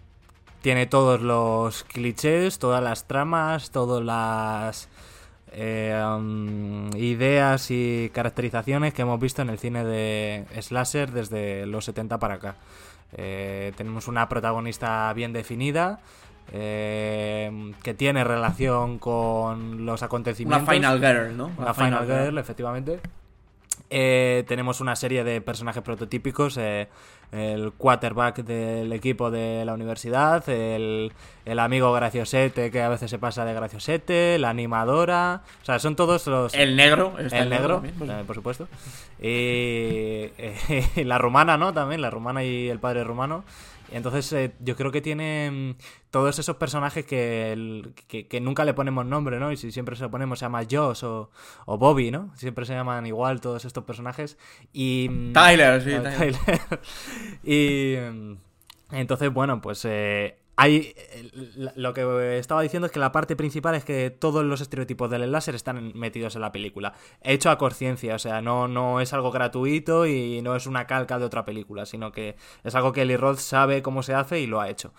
tiene 0.60 0.86
todos 0.86 1.22
los 1.22 1.84
clichés, 1.84 2.58
todas 2.58 2.82
las 2.82 3.06
tramas, 3.06 3.70
todas 3.70 4.04
las 4.04 4.88
um, 6.16 6.90
ideas 6.96 7.70
y 7.70 8.10
caracterizaciones 8.12 8.92
que 8.92 9.02
hemos 9.02 9.20
visto 9.20 9.40
en 9.40 9.50
el 9.50 9.58
cine 9.58 9.84
de 9.84 10.44
slasher 10.60 11.12
desde 11.12 11.64
los 11.66 11.84
70 11.84 12.18
para 12.18 12.34
acá. 12.34 12.56
Eh, 13.16 13.72
tenemos 13.76 14.08
una 14.08 14.28
protagonista 14.28 15.12
bien 15.14 15.32
definida. 15.32 16.00
Eh, 16.52 17.72
que 17.82 17.94
tiene 17.94 18.24
relación 18.24 18.98
con 18.98 19.84
los 19.86 20.00
Una 20.00 20.06
acontecimientos 20.06 20.68
Final 20.68 21.00
Girl, 21.00 21.36
¿no? 21.36 21.50
una 21.56 21.74
Final 21.74 22.06
Girl, 22.06 22.38
efectivamente. 22.38 23.00
Eh, 23.90 24.44
tenemos 24.46 24.80
una 24.80 24.96
serie 24.96 25.24
de 25.24 25.40
personajes 25.40 25.82
prototípicos. 25.82 26.56
eh, 26.58 26.88
el 27.32 27.72
quarterback 27.72 28.38
del 28.38 28.92
equipo 28.92 29.30
de 29.30 29.64
la 29.66 29.74
universidad, 29.74 30.48
el, 30.48 31.12
el 31.44 31.58
amigo 31.58 31.92
graciosete 31.92 32.70
que 32.70 32.82
a 32.82 32.88
veces 32.88 33.10
se 33.10 33.18
pasa 33.18 33.44
de 33.44 33.52
graciosete, 33.52 34.38
la 34.38 34.50
animadora. 34.50 35.42
O 35.62 35.64
sea, 35.64 35.78
son 35.78 35.94
todos 35.94 36.26
los. 36.26 36.54
El 36.54 36.76
negro. 36.76 37.14
el 37.18 37.50
negro, 37.50 37.74
también, 37.74 37.94
pues. 37.98 38.10
eh, 38.10 38.24
por 38.26 38.34
supuesto. 38.34 38.68
Y 39.20 40.32
eh, 40.38 41.04
la 41.04 41.18
rumana, 41.18 41.58
¿no? 41.58 41.74
También, 41.74 42.00
la 42.00 42.10
rumana 42.10 42.44
y 42.44 42.68
el 42.68 42.78
padre 42.78 43.04
rumano. 43.04 43.44
Y 43.92 43.96
entonces 43.96 44.32
eh, 44.34 44.54
yo 44.60 44.76
creo 44.76 44.92
que 44.92 45.00
tiene 45.00 45.50
mm, 45.50 46.10
todos 46.10 46.38
esos 46.38 46.56
personajes 46.56 47.06
que, 47.06 47.52
el- 47.52 47.94
que, 48.06 48.26
que 48.28 48.40
nunca 48.40 48.64
le 48.64 48.74
ponemos 48.74 49.06
nombre, 49.06 49.38
¿no? 49.40 49.50
Y 49.52 49.56
si 49.56 49.72
siempre 49.72 49.96
se 49.96 50.02
lo 50.02 50.10
ponemos 50.10 50.38
se 50.38 50.44
llama 50.44 50.62
Josh 50.70 51.04
o, 51.04 51.30
o 51.66 51.78
Bobby, 51.78 52.10
¿no? 52.10 52.30
Siempre 52.36 52.66
se 52.66 52.74
llaman 52.74 53.06
igual 53.06 53.40
todos 53.40 53.64
estos 53.64 53.84
personajes. 53.84 54.36
Y... 54.72 55.08
mm, 55.10 55.32
Tyler, 55.32 55.82
sí, 55.82 55.90
Tyler. 56.02 56.36
Tyler. 56.36 56.80
y 57.42 57.96
mm, 58.12 58.32
entonces, 58.92 59.32
bueno, 59.32 59.60
pues 59.60 59.84
eh, 59.84 60.38
hay 60.60 60.92
lo 61.76 61.94
que 61.94 62.36
estaba 62.36 62.62
diciendo 62.62 62.86
es 62.86 62.92
que 62.92 62.98
la 62.98 63.12
parte 63.12 63.36
principal 63.36 63.76
es 63.76 63.84
que 63.84 64.10
todos 64.10 64.44
los 64.44 64.60
estereotipos 64.60 65.08
del 65.08 65.30
láser 65.30 65.54
están 65.54 65.92
metidos 65.94 66.34
en 66.34 66.40
la 66.40 66.50
película. 66.50 66.94
Hecho 67.22 67.50
a 67.50 67.58
conciencia, 67.58 68.16
o 68.16 68.18
sea, 68.18 68.42
no, 68.42 68.66
no 68.66 69.00
es 69.00 69.12
algo 69.12 69.30
gratuito 69.30 70.04
y 70.04 70.42
no 70.42 70.56
es 70.56 70.66
una 70.66 70.88
calca 70.88 71.20
de 71.20 71.24
otra 71.24 71.44
película, 71.44 71.86
sino 71.86 72.10
que 72.10 72.34
es 72.64 72.74
algo 72.74 72.92
que 72.92 73.02
Eli 73.02 73.16
Roth 73.16 73.38
sabe 73.38 73.82
cómo 73.82 74.02
se 74.02 74.14
hace 74.14 74.40
y 74.40 74.48
lo 74.48 74.60
ha 74.60 74.68
hecho. 74.68 74.92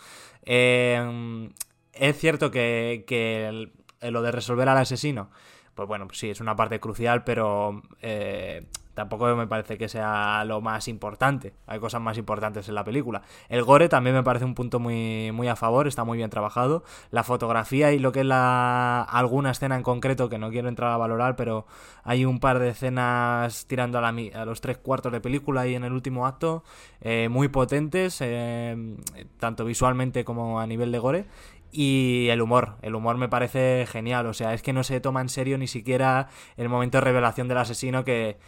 Eh, 0.45 1.49
es 1.91 2.17
cierto 2.17 2.51
que, 2.51 3.03
que 3.05 3.69
lo 4.01 4.21
de 4.21 4.31
resolver 4.31 4.69
al 4.69 4.77
asesino, 4.77 5.29
pues 5.75 5.89
bueno, 5.89 6.07
sí, 6.13 6.29
es 6.29 6.39
una 6.39 6.55
parte 6.55 6.79
crucial, 6.79 7.25
pero 7.25 7.81
eh, 8.01 8.65
tampoco 8.99 9.33
me 9.33 9.47
parece 9.47 9.77
que 9.77 9.87
sea 9.87 10.43
lo 10.43 10.59
más 10.59 10.89
importante. 10.89 11.53
Hay 11.67 11.79
cosas 11.79 12.01
más 12.01 12.17
importantes 12.17 12.67
en 12.67 12.75
la 12.75 12.83
película. 12.83 13.21
El 13.47 13.63
gore 13.63 13.87
también 13.87 14.13
me 14.13 14.23
parece 14.23 14.43
un 14.43 14.55
punto 14.55 14.77
muy, 14.81 15.31
muy 15.31 15.47
a 15.47 15.55
favor, 15.55 15.87
está 15.87 16.03
muy 16.03 16.17
bien 16.17 16.29
trabajado. 16.29 16.83
La 17.09 17.23
fotografía 17.23 17.93
y 17.93 17.99
lo 17.99 18.11
que 18.11 18.19
es 18.19 18.25
la 18.25 19.01
alguna 19.03 19.51
escena 19.51 19.77
en 19.77 19.83
concreto, 19.83 20.27
que 20.27 20.37
no 20.37 20.49
quiero 20.49 20.67
entrar 20.67 20.91
a 20.91 20.97
valorar, 20.97 21.37
pero 21.37 21.65
hay 22.03 22.25
un 22.25 22.41
par 22.41 22.59
de 22.59 22.71
escenas 22.71 23.67
tirando 23.67 23.99
a, 23.99 24.01
la 24.01 24.09
a 24.09 24.43
los 24.43 24.59
tres 24.59 24.77
cuartos 24.77 25.13
de 25.13 25.21
película 25.21 25.65
y 25.65 25.75
en 25.75 25.85
el 25.85 25.93
último 25.93 26.27
acto, 26.27 26.65
eh, 26.99 27.29
muy 27.29 27.47
potentes, 27.47 28.19
eh, 28.19 28.97
tanto 29.39 29.63
visualmente 29.63 30.25
como 30.25 30.59
a 30.59 30.67
nivel 30.67 30.91
de 30.91 30.99
gore. 30.99 31.25
Y 31.71 32.27
el 32.31 32.41
humor, 32.41 32.75
el 32.81 32.95
humor 32.95 33.17
me 33.17 33.29
parece 33.29 33.85
genial, 33.87 34.25
o 34.25 34.33
sea, 34.33 34.53
es 34.53 34.61
que 34.61 34.73
no 34.73 34.83
se 34.83 34.99
toma 34.99 35.21
en 35.21 35.29
serio 35.29 35.57
ni 35.57 35.67
siquiera 35.67 36.27
el 36.57 36.67
momento 36.67 36.97
de 36.97 37.01
revelación 37.01 37.47
del 37.47 37.59
asesino 37.59 38.03
que, 38.03 38.39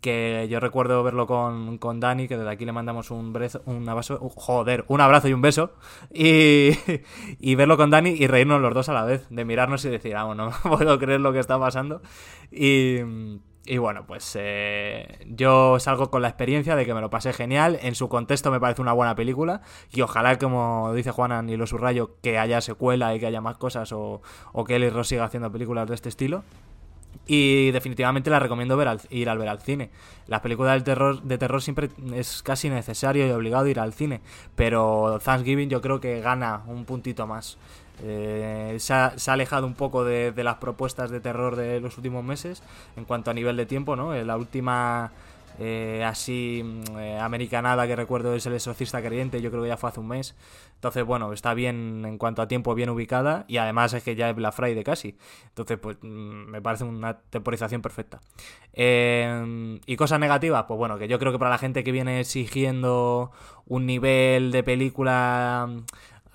que 0.00 0.46
yo 0.48 0.60
recuerdo 0.60 1.02
verlo 1.02 1.26
con, 1.26 1.78
con 1.78 2.00
Dani, 2.00 2.28
que 2.28 2.36
desde 2.36 2.50
aquí 2.50 2.64
le 2.64 2.72
mandamos 2.72 3.10
un, 3.10 3.36
un 3.64 3.88
abrazo, 3.88 4.18
joder, 4.36 4.84
un 4.88 5.00
abrazo 5.00 5.28
y 5.28 5.32
un 5.32 5.42
beso, 5.42 5.72
y, 6.12 6.70
y 7.40 7.54
verlo 7.54 7.76
con 7.76 7.90
Dani 7.90 8.10
y 8.10 8.26
reírnos 8.26 8.60
los 8.60 8.74
dos 8.74 8.88
a 8.88 8.92
la 8.92 9.04
vez, 9.04 9.26
de 9.30 9.44
mirarnos 9.44 9.84
y 9.84 9.88
decir, 9.88 10.16
ah, 10.16 10.32
no 10.36 10.50
puedo 10.62 10.98
creer 10.98 11.20
lo 11.20 11.32
que 11.32 11.38
está 11.38 11.58
pasando. 11.58 12.02
Y, 12.50 12.98
y 13.64 13.78
bueno, 13.78 14.06
pues 14.06 14.36
eh, 14.38 15.18
yo 15.26 15.80
salgo 15.80 16.10
con 16.10 16.22
la 16.22 16.28
experiencia 16.28 16.76
de 16.76 16.86
que 16.86 16.94
me 16.94 17.00
lo 17.00 17.10
pasé 17.10 17.32
genial, 17.32 17.78
en 17.82 17.96
su 17.96 18.08
contexto 18.08 18.52
me 18.52 18.60
parece 18.60 18.80
una 18.80 18.92
buena 18.92 19.16
película, 19.16 19.62
y 19.92 20.02
ojalá, 20.02 20.38
como 20.38 20.92
dice 20.94 21.10
Juanan 21.10 21.48
y 21.48 21.56
lo 21.56 21.66
subrayo, 21.66 22.16
que 22.22 22.38
haya 22.38 22.60
secuela 22.60 23.14
y 23.14 23.18
que 23.18 23.26
haya 23.26 23.40
más 23.40 23.56
cosas, 23.56 23.92
o, 23.92 24.22
o 24.52 24.64
que 24.64 24.76
Eli 24.76 24.88
Ross 24.88 25.08
siga 25.08 25.24
haciendo 25.24 25.50
películas 25.50 25.88
de 25.88 25.96
este 25.96 26.08
estilo. 26.08 26.44
Y 27.26 27.70
definitivamente 27.70 28.30
la 28.30 28.38
recomiendo 28.38 28.76
ver 28.76 28.98
ir 29.10 29.28
al 29.28 29.38
ver 29.38 29.48
al 29.48 29.60
cine. 29.60 29.90
Las 30.26 30.40
películas 30.40 30.74
del 30.74 30.84
terror, 30.84 31.22
de 31.22 31.38
terror 31.38 31.62
siempre 31.62 31.90
es 32.14 32.42
casi 32.42 32.68
necesario 32.68 33.26
y 33.26 33.30
obligado 33.30 33.66
ir 33.66 33.80
al 33.80 33.92
cine. 33.92 34.20
Pero 34.54 35.18
Thanksgiving 35.24 35.68
yo 35.68 35.80
creo 35.80 36.00
que 36.00 36.20
gana 36.20 36.62
un 36.66 36.84
puntito 36.84 37.26
más. 37.26 37.58
Eh, 38.02 38.76
se, 38.78 38.92
ha, 38.92 39.14
alejado 39.28 39.66
un 39.66 39.74
poco 39.74 40.04
de, 40.04 40.30
de, 40.32 40.44
las 40.44 40.56
propuestas 40.56 41.10
de 41.10 41.20
terror 41.20 41.56
de 41.56 41.80
los 41.80 41.96
últimos 41.96 42.22
meses 42.22 42.62
en 42.96 43.06
cuanto 43.06 43.30
a 43.30 43.34
nivel 43.34 43.56
de 43.56 43.64
tiempo, 43.64 43.96
¿no? 43.96 44.12
La 44.14 44.36
última 44.36 45.12
eh, 45.58 46.04
así 46.04 46.62
mm, 46.64 46.98
eh, 46.98 47.18
americanada 47.18 47.86
que 47.86 47.96
recuerdo 47.96 48.34
es 48.34 48.46
El 48.46 48.54
exorcista 48.54 49.02
creyente, 49.02 49.40
yo 49.40 49.50
creo 49.50 49.62
que 49.62 49.68
ya 49.68 49.76
fue 49.76 49.90
hace 49.90 50.00
un 50.00 50.08
mes. 50.08 50.34
Entonces, 50.74 51.04
bueno, 51.04 51.32
está 51.32 51.54
bien 51.54 52.04
en 52.04 52.18
cuanto 52.18 52.42
a 52.42 52.48
tiempo, 52.48 52.74
bien 52.74 52.90
ubicada 52.90 53.44
y 53.48 53.56
además 53.56 53.94
es 53.94 54.02
que 54.02 54.14
ya 54.14 54.30
es 54.30 54.36
Black 54.36 54.54
Friday 54.54 54.84
casi. 54.84 55.16
Entonces, 55.48 55.78
pues 55.78 55.96
mm, 56.02 56.06
me 56.50 56.60
parece 56.60 56.84
una 56.84 57.18
temporización 57.18 57.82
perfecta. 57.82 58.20
Eh, 58.72 59.80
y 59.86 59.96
cosas 59.96 60.20
negativas, 60.20 60.64
pues 60.68 60.78
bueno, 60.78 60.98
que 60.98 61.08
yo 61.08 61.18
creo 61.18 61.32
que 61.32 61.38
para 61.38 61.50
la 61.50 61.58
gente 61.58 61.82
que 61.82 61.92
viene 61.92 62.20
exigiendo 62.20 63.30
un 63.66 63.86
nivel 63.86 64.52
de 64.52 64.62
película 64.62 65.68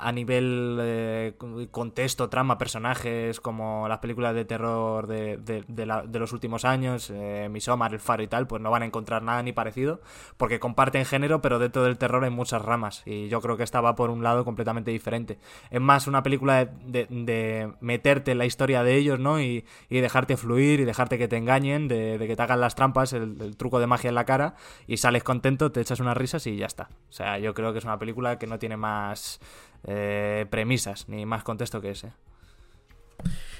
a 0.01 0.11
nivel 0.11 0.77
eh, 0.81 1.33
contexto, 1.69 2.29
trama, 2.29 2.57
personajes, 2.57 3.39
como 3.39 3.87
las 3.87 3.99
películas 3.99 4.33
de 4.33 4.45
terror 4.45 5.07
de, 5.07 5.37
de, 5.37 6.19
los 6.19 6.33
últimos 6.33 6.65
años, 6.65 7.11
eh, 7.13 7.47
Midsommar, 7.51 7.93
El 7.93 7.99
Faro 7.99 8.23
y 8.23 8.27
tal, 8.27 8.47
pues 8.47 8.61
no 8.61 8.71
van 8.71 8.81
a 8.81 8.85
encontrar 8.85 9.21
nada 9.21 9.43
ni 9.43 9.53
parecido, 9.53 10.01
porque 10.37 10.59
comparten 10.59 11.05
género, 11.05 11.41
pero 11.41 11.59
dentro 11.59 11.83
del 11.83 11.97
terror 11.97 12.23
hay 12.23 12.31
muchas 12.31 12.63
ramas, 12.63 13.03
y 13.05 13.29
yo 13.29 13.41
creo 13.41 13.57
que 13.57 13.63
esta 13.63 13.79
va 13.79 13.95
por 13.95 14.09
un 14.09 14.23
lado 14.23 14.43
completamente 14.43 14.89
diferente. 14.91 15.37
Es 15.69 15.81
más 15.81 16.07
una 16.07 16.23
película 16.23 16.65
de, 16.65 17.71
meterte 17.79 18.31
en 18.31 18.39
la 18.39 18.45
historia 18.45 18.83
de 18.83 18.95
ellos, 18.95 19.19
¿no? 19.19 19.39
Y, 19.39 19.65
dejarte 19.89 20.35
fluir 20.35 20.79
y 20.79 20.85
dejarte 20.85 21.19
que 21.19 21.27
te 21.27 21.37
engañen, 21.37 21.87
de, 21.87 22.17
que 22.19 22.35
te 22.35 22.41
hagan 22.41 22.59
las 22.59 22.73
trampas, 22.73 23.13
el, 23.13 23.39
el 23.39 23.55
truco 23.55 23.79
de 23.79 23.85
magia 23.85 24.09
en 24.09 24.15
la 24.15 24.25
cara, 24.25 24.55
y 24.87 24.97
sales 24.97 25.23
contento, 25.23 25.71
te 25.71 25.79
echas 25.79 25.99
unas 25.99 26.17
risas 26.17 26.47
y 26.47 26.57
ya 26.57 26.65
está. 26.65 26.89
O 27.09 27.13
sea, 27.13 27.37
yo 27.37 27.53
creo 27.53 27.71
que 27.71 27.79
es 27.79 27.85
una 27.85 27.99
película 27.99 28.39
que 28.39 28.47
no 28.47 28.57
tiene 28.57 28.77
más 28.77 29.39
eh, 29.85 30.45
premisas, 30.49 31.07
ni 31.09 31.25
más 31.25 31.43
contexto 31.43 31.81
que 31.81 31.91
ese. 31.91 32.11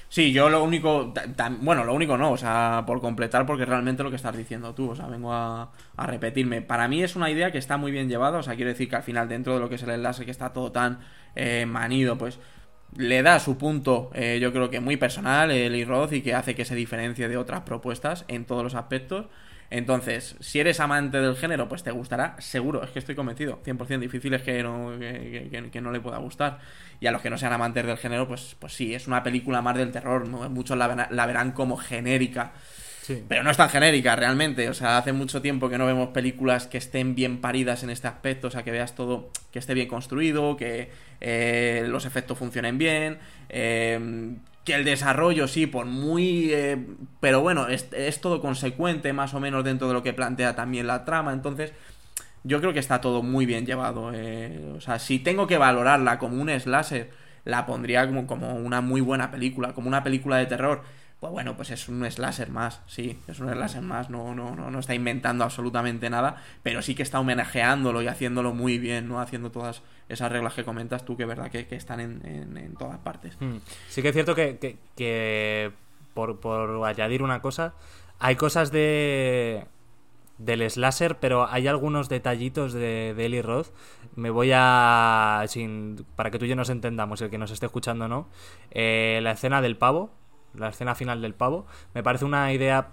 Sí, 0.08 0.30
yo 0.30 0.50
lo 0.50 0.62
único, 0.62 1.14
bueno, 1.60 1.84
lo 1.84 1.94
único 1.94 2.18
no, 2.18 2.32
o 2.32 2.36
sea, 2.36 2.84
por 2.86 3.00
completar, 3.00 3.46
porque 3.46 3.64
realmente 3.64 4.02
lo 4.02 4.10
que 4.10 4.16
estás 4.16 4.36
diciendo 4.36 4.74
tú, 4.74 4.90
o 4.90 4.94
sea, 4.94 5.06
vengo 5.06 5.32
a, 5.32 5.72
repetirme. 5.96 6.60
Para 6.60 6.86
mí 6.86 7.02
es 7.02 7.16
una 7.16 7.30
idea 7.30 7.50
que 7.50 7.56
está 7.56 7.78
muy 7.78 7.92
bien 7.92 8.10
llevada, 8.10 8.38
o 8.38 8.42
sea, 8.42 8.54
quiero 8.54 8.68
decir 8.68 8.90
que 8.90 8.96
al 8.96 9.02
final 9.02 9.26
dentro 9.26 9.54
de 9.54 9.60
lo 9.60 9.70
que 9.70 9.76
es 9.76 9.82
el 9.84 9.88
enlace, 9.88 10.26
que 10.26 10.30
está 10.30 10.52
todo 10.52 10.70
tan 10.70 10.98
eh, 11.34 11.64
manido, 11.64 12.18
pues 12.18 12.38
le 12.94 13.22
da 13.22 13.40
su 13.40 13.56
punto, 13.56 14.10
eh, 14.12 14.38
yo 14.38 14.52
creo 14.52 14.68
que 14.68 14.80
muy 14.80 14.98
personal, 14.98 15.50
el 15.50 15.86
Roth, 15.86 16.12
y 16.12 16.20
que 16.20 16.34
hace 16.34 16.54
que 16.54 16.66
se 16.66 16.74
diferencie 16.74 17.26
de 17.28 17.38
otras 17.38 17.62
propuestas 17.62 18.26
en 18.28 18.44
todos 18.44 18.62
los 18.62 18.74
aspectos. 18.74 19.28
Entonces, 19.74 20.36
si 20.40 20.60
eres 20.60 20.80
amante 20.80 21.18
del 21.18 21.34
género, 21.34 21.66
pues 21.66 21.82
te 21.82 21.90
gustará, 21.92 22.36
seguro, 22.40 22.84
es 22.84 22.90
que 22.90 22.98
estoy 22.98 23.14
convencido, 23.14 23.62
100% 23.64 24.00
difícil 24.00 24.34
es 24.34 24.42
que 24.42 24.62
no, 24.62 24.98
que, 24.98 25.80
no 25.80 25.90
le 25.90 25.98
pueda 25.98 26.18
gustar. 26.18 26.58
Y 27.00 27.06
a 27.06 27.10
los 27.10 27.22
que 27.22 27.30
no 27.30 27.38
sean 27.38 27.54
amantes 27.54 27.86
del 27.86 27.96
género, 27.96 28.28
pues, 28.28 28.54
pues 28.58 28.74
sí, 28.74 28.92
es 28.94 29.06
una 29.06 29.22
película 29.22 29.62
más 29.62 29.74
del 29.78 29.90
terror, 29.90 30.28
muchos 30.28 30.76
la, 30.76 31.08
la 31.10 31.26
verán 31.26 31.52
como 31.52 31.78
genérica. 31.78 32.52
Pero 33.28 33.42
no 33.42 33.50
es 33.50 33.56
tan 33.56 33.70
genérica 33.70 34.14
realmente. 34.14 34.68
O 34.68 34.74
sea, 34.74 34.98
hace 34.98 35.12
mucho 35.12 35.42
tiempo 35.42 35.68
que 35.68 35.78
no 35.78 35.86
vemos 35.86 36.10
películas 36.10 36.66
que 36.66 36.78
estén 36.78 37.14
bien 37.14 37.40
paridas 37.40 37.82
en 37.82 37.90
este 37.90 38.06
aspecto. 38.06 38.48
O 38.48 38.50
sea, 38.50 38.62
que 38.62 38.70
veas 38.70 38.94
todo 38.94 39.30
que 39.50 39.58
esté 39.58 39.74
bien 39.74 39.88
construido, 39.88 40.56
que 40.56 40.90
eh, 41.20 41.84
los 41.88 42.04
efectos 42.04 42.38
funcionen 42.38 42.78
bien, 42.78 43.18
eh, 43.48 44.36
que 44.64 44.74
el 44.74 44.84
desarrollo 44.84 45.48
sí, 45.48 45.66
por 45.66 45.86
muy... 45.86 46.52
Eh, 46.52 46.86
pero 47.20 47.40
bueno, 47.40 47.68
es, 47.68 48.20
todo 48.20 48.40
consecuente 48.40 49.12
más 49.12 49.34
o 49.34 49.40
menos 49.40 49.64
dentro 49.64 49.88
de 49.88 49.94
lo 49.94 50.02
que 50.02 50.12
plantea 50.12 50.54
también 50.54 50.86
la 50.86 51.04
trama, 51.04 51.32
entonces 51.32 51.72
yo 52.44 52.60
creo 52.60 52.72
que 52.72 52.78
está 52.78 53.00
todo 53.00 53.22
muy 53.22 53.46
bien 53.46 53.66
llevado. 53.66 54.12
Eh, 54.14 54.72
o 54.76 54.80
sea, 54.80 54.98
si 54.98 55.18
tengo 55.18 55.46
que 55.46 55.58
valorarla 55.58 56.18
como 56.18 56.40
un 56.40 56.48
slasher, 56.48 57.10
la 57.44 57.66
pondría 57.66 58.06
como, 58.06 58.26
como 58.26 58.54
una 58.54 58.80
muy 58.80 59.00
buena 59.00 59.30
película, 59.30 59.72
como 59.72 59.88
una 59.88 60.04
película 60.04 60.36
de 60.36 60.46
terror 60.46 60.82
pues 61.22 61.30
bueno, 61.30 61.54
pues 61.54 61.70
es 61.70 61.88
un 61.88 62.04
slasher 62.10 62.50
más, 62.50 62.80
sí, 62.88 63.16
es 63.28 63.38
un 63.38 63.48
slasher 63.48 63.80
más, 63.80 64.10
no, 64.10 64.34
no, 64.34 64.56
no, 64.56 64.72
no 64.72 64.78
está 64.80 64.92
inventando 64.92 65.44
absolutamente 65.44 66.10
nada, 66.10 66.42
pero 66.64 66.82
sí 66.82 66.96
que 66.96 67.04
está 67.04 67.20
homenajeándolo 67.20 68.02
y 68.02 68.08
haciéndolo 68.08 68.52
muy 68.52 68.80
bien, 68.80 69.06
¿no? 69.06 69.20
Haciendo 69.20 69.52
todas 69.52 69.82
esas 70.08 70.32
reglas 70.32 70.54
que 70.54 70.64
comentas 70.64 71.04
tú, 71.04 71.16
que 71.16 71.22
es 71.22 71.28
verdad 71.28 71.48
que, 71.48 71.64
están 71.76 72.00
en, 72.00 72.74
todas 72.76 72.98
partes. 72.98 73.36
Hmm. 73.38 73.58
Sí 73.88 74.02
que 74.02 74.08
es 74.08 74.14
cierto 74.14 74.34
que, 74.34 74.78
que, 74.96 75.70
por, 76.12 76.40
por, 76.40 76.84
añadir 76.84 77.22
una 77.22 77.40
cosa, 77.40 77.74
hay 78.18 78.34
cosas 78.34 78.72
de 78.72 79.68
del 80.38 80.68
slasher, 80.68 81.20
pero 81.20 81.48
hay 81.48 81.68
algunos 81.68 82.08
detallitos 82.08 82.72
de, 82.72 83.14
de 83.14 83.26
Eli 83.26 83.42
Roth. 83.42 83.68
Me 84.16 84.30
voy 84.30 84.50
a. 84.52 85.44
Sin, 85.46 86.04
para 86.16 86.32
que 86.32 86.40
tú 86.40 86.46
y 86.46 86.48
yo 86.48 86.56
nos 86.56 86.68
entendamos, 86.68 87.20
el 87.22 87.30
que 87.30 87.38
nos 87.38 87.52
esté 87.52 87.66
escuchando 87.66 88.08
no. 88.08 88.28
Eh, 88.72 89.20
la 89.22 89.30
escena 89.30 89.62
del 89.62 89.76
pavo, 89.76 90.10
la 90.54 90.68
escena 90.68 90.94
final 90.94 91.22
del 91.22 91.34
pavo, 91.34 91.66
me 91.94 92.02
parece 92.02 92.24
una 92.24 92.52
idea 92.52 92.90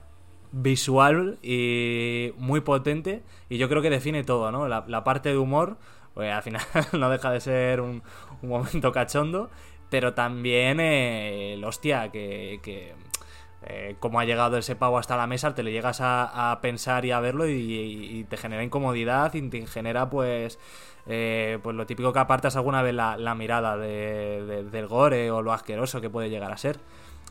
visual 0.51 1.37
y 1.41 2.33
muy 2.37 2.61
potente 2.61 3.23
y 3.49 3.57
yo 3.57 3.69
creo 3.69 3.81
que 3.81 3.89
define 3.89 4.23
todo, 4.23 4.51
¿no? 4.51 4.67
La, 4.67 5.03
parte 5.03 5.29
de 5.29 5.37
humor, 5.37 5.77
pues 6.13 6.31
al 6.31 6.43
final 6.43 6.61
no 6.93 7.09
deja 7.09 7.31
de 7.31 7.39
ser 7.39 7.81
un, 7.81 8.03
momento 8.41 8.91
cachondo, 8.91 9.49
pero 9.89 10.13
también 10.13 10.79
eh, 10.79 11.53
el 11.53 11.63
hostia 11.63 12.09
que... 12.11 12.59
que 12.63 12.93
eh, 13.61 13.97
cómo 13.99 14.21
ha 14.21 14.25
llegado 14.25 14.57
ese 14.57 14.77
pavo 14.77 14.97
hasta 14.97 15.17
la 15.17 15.27
mesa, 15.27 15.53
te 15.53 15.63
le 15.63 15.73
llegas 15.73 15.99
a, 16.01 16.57
pensar 16.61 17.03
y 17.03 17.11
a 17.11 17.19
verlo 17.19 17.45
y, 17.45 18.25
te 18.29 18.37
genera 18.37 18.63
incomodidad 18.63 19.33
y 19.33 19.41
te 19.49 19.67
genera 19.67 20.09
pues 20.09 20.57
eh, 21.07 21.59
pues 21.61 21.75
lo 21.75 21.85
típico 21.85 22.13
que 22.13 22.19
apartas 22.19 22.55
alguna 22.55 22.81
vez 22.81 22.93
la, 22.93 23.17
la 23.17 23.35
mirada 23.35 23.75
del 23.75 24.87
gore 24.87 25.29
o 25.31 25.41
lo 25.41 25.51
asqueroso 25.51 25.99
que 25.99 26.09
puede 26.09 26.29
llegar 26.29 26.53
a 26.53 26.57
ser. 26.57 26.79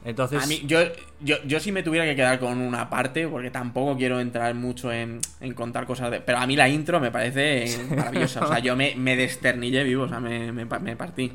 Entonces... 0.05 0.43
A 0.43 0.47
mí, 0.47 0.63
yo, 0.67 0.79
yo, 1.21 1.37
yo 1.45 1.61
si 1.61 1.73
me 1.73 1.83
tuviera 1.83 2.07
que 2.07 2.15
quedar 2.15 2.39
con 2.39 2.59
una 2.59 2.89
parte, 2.89 3.27
porque 3.27 3.51
tampoco 3.51 3.97
quiero 3.97 4.21
entrar 4.21 4.55
mucho 4.55 4.93
en, 4.93 5.21
contar 5.55 5.87
cosas 5.87 6.11
de... 6.11 6.21
Pero 6.21 6.39
a 6.39 6.47
mí 6.47 6.57
la 6.57 6.69
intro 6.69 7.01
me 7.01 7.11
parece 7.11 7.67
maravillosa. 7.97 8.45
o 8.45 8.49
sea, 8.49 8.59
yo 8.61 8.77
me, 8.77 8.95
me 8.97 9.17
desternillé 9.17 9.83
vivo, 9.85 10.05
o 10.05 10.09
sea, 10.09 10.21
me, 10.21 10.53
me, 10.53 10.67
partí. 10.67 11.33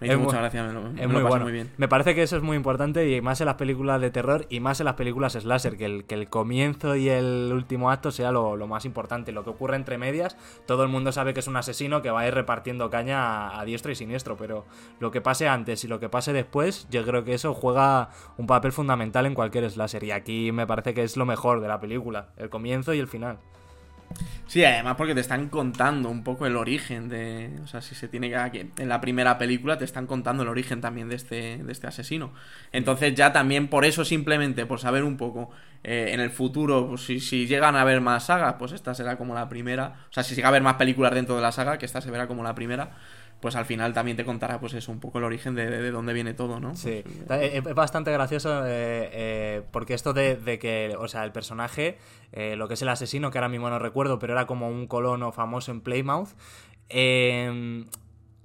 Me 0.00 0.06
hizo 0.06 0.18
mucha 0.18 0.38
gracia, 0.38 0.62
me 0.62 0.72
lo, 0.72 0.88
es 0.90 1.08
muy, 1.08 1.22
bueno. 1.22 1.44
muy 1.44 1.52
bien. 1.52 1.70
Me 1.76 1.88
parece 1.88 2.14
que 2.14 2.22
eso 2.22 2.36
es 2.36 2.42
muy 2.42 2.56
importante 2.56 3.08
y 3.10 3.20
más 3.20 3.40
en 3.40 3.46
las 3.46 3.56
películas 3.56 4.00
de 4.00 4.10
terror 4.10 4.46
y 4.48 4.60
más 4.60 4.80
en 4.80 4.86
las 4.86 4.94
películas 4.94 5.32
slasher, 5.32 5.76
que 5.76 5.86
el, 5.86 6.04
que 6.04 6.14
el 6.14 6.28
comienzo 6.28 6.96
y 6.96 7.08
el 7.08 7.50
último 7.52 7.90
acto 7.90 8.10
sea 8.10 8.30
lo, 8.30 8.56
lo 8.56 8.66
más 8.66 8.84
importante. 8.84 9.32
Lo 9.32 9.44
que 9.44 9.50
ocurre 9.50 9.76
entre 9.76 9.98
medias, 9.98 10.36
todo 10.66 10.84
el 10.84 10.88
mundo 10.88 11.12
sabe 11.12 11.34
que 11.34 11.40
es 11.40 11.48
un 11.48 11.56
asesino 11.56 12.02
que 12.02 12.10
va 12.10 12.20
a 12.20 12.28
ir 12.28 12.34
repartiendo 12.34 12.88
caña 12.90 13.48
a, 13.48 13.60
a 13.60 13.64
diestro 13.64 13.90
y 13.90 13.96
siniestro, 13.96 14.36
pero 14.36 14.64
lo 15.00 15.10
que 15.10 15.20
pase 15.20 15.48
antes 15.48 15.84
y 15.84 15.88
lo 15.88 15.98
que 15.98 16.08
pase 16.08 16.32
después, 16.32 16.86
yo 16.90 17.04
creo 17.04 17.24
que 17.24 17.34
eso 17.34 17.54
juega 17.54 18.03
un 18.36 18.46
papel 18.46 18.72
fundamental 18.72 19.26
en 19.26 19.34
cualquier 19.34 19.70
slasher. 19.70 20.04
Y 20.04 20.10
aquí 20.10 20.52
me 20.52 20.66
parece 20.66 20.94
que 20.94 21.02
es 21.02 21.16
lo 21.16 21.26
mejor 21.26 21.60
de 21.60 21.68
la 21.68 21.80
película, 21.80 22.28
el 22.36 22.50
comienzo 22.50 22.94
y 22.94 22.98
el 22.98 23.08
final. 23.08 23.38
Sí, 24.46 24.62
además 24.64 24.94
porque 24.96 25.14
te 25.14 25.20
están 25.20 25.48
contando 25.48 26.10
un 26.10 26.22
poco 26.22 26.46
el 26.46 26.56
origen 26.56 27.08
de... 27.08 27.50
O 27.64 27.66
sea, 27.66 27.80
si 27.80 27.94
se 27.94 28.08
tiene 28.08 28.30
que... 28.52 28.70
En 28.78 28.88
la 28.88 29.00
primera 29.00 29.38
película 29.38 29.78
te 29.78 29.84
están 29.84 30.06
contando 30.06 30.42
el 30.42 30.48
origen 30.48 30.80
también 30.80 31.08
de 31.08 31.16
este, 31.16 31.58
de 31.58 31.72
este 31.72 31.86
asesino. 31.86 32.32
Entonces 32.70 33.14
ya 33.14 33.32
también 33.32 33.68
por 33.68 33.84
eso 33.84 34.04
simplemente, 34.04 34.66
por 34.66 34.78
saber 34.78 35.02
un 35.02 35.16
poco 35.16 35.50
eh, 35.82 36.10
en 36.12 36.20
el 36.20 36.30
futuro, 36.30 36.88
pues 36.88 37.04
si, 37.04 37.20
si, 37.20 37.46
llegan 37.46 37.74
a 37.74 37.80
haber 37.80 38.00
más 38.00 38.26
sagas, 38.26 38.56
pues 38.58 38.72
esta 38.72 38.94
será 38.94 39.16
como 39.16 39.34
la 39.34 39.48
primera. 39.48 40.06
O 40.10 40.12
sea, 40.12 40.22
si 40.22 40.34
llega 40.34 40.48
a 40.48 40.50
haber 40.50 40.62
más 40.62 40.74
películas 40.74 41.14
dentro 41.14 41.34
de 41.34 41.42
la 41.42 41.50
saga, 41.50 41.78
que 41.78 41.86
esta 41.86 42.00
se 42.00 42.10
verá 42.10 42.26
como 42.28 42.44
la 42.44 42.54
primera 42.54 42.92
pues 43.44 43.56
al 43.56 43.66
final 43.66 43.92
también 43.92 44.16
te 44.16 44.24
contará 44.24 44.58
pues 44.58 44.72
eso, 44.72 44.90
un 44.90 45.00
poco 45.00 45.18
el 45.18 45.24
origen 45.24 45.54
de, 45.54 45.68
de, 45.68 45.90
dónde 45.90 46.14
viene 46.14 46.32
todo, 46.32 46.60
¿no? 46.60 46.74
Sí, 46.76 47.04
pues, 47.26 47.42
eh, 47.42 47.58
es 47.58 47.74
bastante 47.74 48.10
gracioso 48.10 48.64
eh, 48.64 49.10
eh, 49.12 49.62
porque 49.70 49.92
esto 49.92 50.14
de, 50.14 50.36
de, 50.36 50.58
que, 50.58 50.96
o 50.98 51.08
sea, 51.08 51.24
el 51.24 51.32
personaje, 51.32 51.98
lo 52.32 52.68
que 52.68 52.72
es 52.72 52.80
el 52.80 52.88
asesino, 52.88 53.30
que 53.30 53.36
ahora 53.36 53.50
mismo 53.50 53.68
no 53.68 53.78
recuerdo, 53.78 54.18
pero 54.18 54.32
era 54.32 54.46
como 54.46 54.70
un 54.70 54.86
colono 54.86 55.30
famoso 55.30 55.72
en 55.72 55.82
Playmouth, 55.82 56.30
em, 56.88 57.84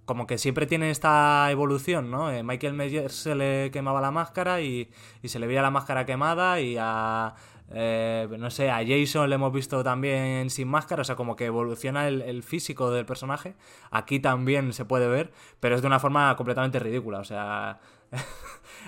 como 0.03 0.27
que 0.27 0.37
siempre 0.37 0.65
tiene 0.65 0.91
esta 0.91 1.49
evolución, 1.49 2.11
¿no? 2.11 2.29
Michael 2.43 2.73
Myers 2.73 3.15
se 3.15 3.35
le 3.35 3.71
quemaba 3.71 4.01
la 4.01 4.11
máscara 4.11 4.59
y, 4.59 4.89
y 5.23 5.29
se 5.29 5.39
le 5.39 5.47
veía 5.47 5.61
la 5.61 5.71
máscara 5.71 6.05
quemada 6.05 6.59
y 6.59 6.75
a 6.77 7.35
eh, 7.71 8.27
no 8.37 8.49
sé, 8.49 8.71
a 8.71 8.83
Jason 8.85 9.29
le 9.29 9.35
hemos 9.35 9.53
visto 9.53 9.83
también 9.83 10.49
sin 10.49 10.67
máscara, 10.67 11.01
o 11.01 11.05
sea, 11.05 11.15
como 11.15 11.35
que 11.35 11.45
evoluciona 11.45 12.07
el, 12.07 12.43
físico 12.43 12.91
del 12.91 13.05
personaje. 13.05 13.55
Aquí 13.91 14.19
también 14.19 14.73
se 14.73 14.85
puede 14.85 15.07
ver, 15.07 15.31
pero 15.59 15.75
es 15.75 15.81
de 15.81 15.87
una 15.87 15.99
forma 15.99 16.35
completamente 16.35 16.79
ridícula, 16.79 17.19
o 17.19 17.25
sea... 17.25 17.79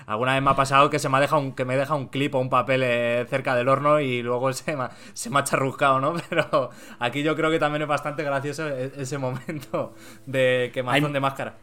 Alguna 0.06 0.34
vez 0.34 0.42
me 0.42 0.50
ha 0.50 0.56
pasado 0.56 0.90
que 0.90 0.98
se 0.98 1.08
me 1.08 1.18
ha 1.18 1.20
dejado 1.20 1.40
un, 1.42 1.52
que 1.52 1.64
me 1.64 1.76
deja 1.76 1.94
un 1.94 2.08
clip 2.08 2.34
o 2.34 2.40
un 2.40 2.50
papel 2.50 2.82
eh, 2.82 3.24
cerca 3.28 3.54
del 3.54 3.68
horno 3.68 4.00
y 4.00 4.22
luego 4.22 4.52
se 4.52 4.76
me, 4.76 4.88
se 5.12 5.30
me 5.30 5.38
ha 5.38 5.44
charruscado, 5.44 6.00
¿no? 6.00 6.14
Pero 6.28 6.70
aquí 6.98 7.22
yo 7.22 7.36
creo 7.36 7.50
que 7.50 7.58
también 7.60 7.82
es 7.82 7.88
bastante 7.88 8.24
gracioso 8.24 8.68
e, 8.68 8.92
ese 8.96 9.18
momento 9.18 9.94
de 10.26 10.70
quemazón 10.74 11.12
de 11.12 11.20
máscara 11.20 11.54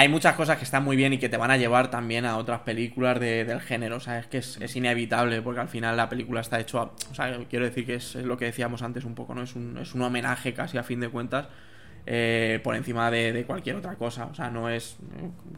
hay 0.00 0.08
muchas 0.08 0.34
cosas 0.34 0.56
que 0.56 0.64
están 0.64 0.82
muy 0.82 0.96
bien 0.96 1.12
y 1.12 1.18
que 1.18 1.28
te 1.28 1.36
van 1.36 1.50
a 1.50 1.58
llevar 1.58 1.90
también 1.90 2.24
a 2.24 2.38
otras 2.38 2.60
películas 2.60 3.20
del 3.20 3.60
género. 3.60 3.96
O 3.96 4.00
sea, 4.00 4.18
es 4.18 4.26
que 4.28 4.38
es, 4.38 4.74
inevitable, 4.74 5.42
porque 5.42 5.60
al 5.60 5.68
final 5.68 5.94
la 5.94 6.08
película 6.08 6.40
está 6.40 6.58
hecho 6.58 6.80
a. 6.80 6.84
O 6.84 7.14
sea, 7.14 7.38
quiero 7.50 7.66
decir 7.66 7.84
que 7.84 7.96
es, 7.96 8.14
lo 8.14 8.38
que 8.38 8.46
decíamos 8.46 8.80
antes 8.80 9.04
un 9.04 9.14
poco, 9.14 9.34
¿no? 9.34 9.42
Es 9.42 9.54
un, 9.54 9.76
es 9.76 9.94
un 9.94 10.00
homenaje 10.00 10.54
casi 10.54 10.78
a 10.78 10.82
fin 10.82 11.00
de 11.00 11.10
cuentas 11.10 11.48
eh, 12.06 12.60
por 12.62 12.74
encima 12.74 13.10
de, 13.10 13.44
cualquier 13.46 13.76
otra 13.76 13.96
cosa. 13.96 14.26
O 14.26 14.34
sea, 14.34 14.50
no 14.50 14.68
es, 14.68 14.96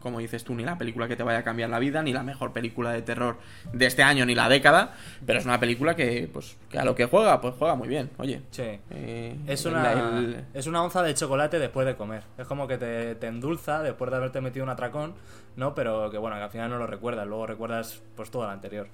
como 0.01 0.19
dices 0.19 0.43
tú, 0.43 0.55
ni 0.55 0.63
la 0.63 0.77
película 0.77 1.07
que 1.07 1.15
te 1.15 1.23
vaya 1.23 1.39
a 1.39 1.43
cambiar 1.43 1.69
la 1.69 1.79
vida, 1.79 2.03
ni 2.03 2.13
la 2.13 2.23
mejor 2.23 2.53
película 2.53 2.91
de 2.91 3.01
terror 3.01 3.37
de 3.71 3.85
este 3.85 4.03
año, 4.03 4.25
ni 4.25 4.35
la 4.35 4.49
década, 4.49 4.93
pero 5.25 5.39
es 5.39 5.45
una 5.45 5.59
película 5.59 5.95
que, 5.95 6.29
pues, 6.31 6.57
que 6.69 6.79
a 6.79 6.85
lo 6.85 6.95
que 6.95 7.05
juega, 7.05 7.39
pues 7.41 7.55
juega 7.57 7.75
muy 7.75 7.87
bien. 7.87 8.11
Oye. 8.17 8.41
Sí. 8.51 8.79
Eh, 8.91 9.35
es, 9.47 9.65
una, 9.65 10.45
es 10.53 10.67
una 10.67 10.83
onza 10.83 11.01
de 11.03 11.13
chocolate 11.13 11.59
después 11.59 11.85
de 11.85 11.95
comer. 11.95 12.23
Es 12.37 12.47
como 12.47 12.67
que 12.67 12.77
te, 12.77 13.27
endulza 13.27 13.81
después 13.81 14.11
de 14.11 14.17
haberte 14.17 14.41
metido 14.41 14.63
un 14.63 14.69
atracón, 14.69 15.13
¿no? 15.55 15.73
Pero 15.73 16.09
que 16.11 16.17
bueno, 16.17 16.35
que 16.37 16.43
al 16.43 16.49
final 16.49 16.69
no 16.69 16.77
lo 16.77 16.87
recuerdas, 16.87 17.27
luego 17.27 17.47
recuerdas 17.47 18.01
pues 18.15 18.29
todo 18.29 18.43
lo 18.43 18.49
anterior. 18.49 18.87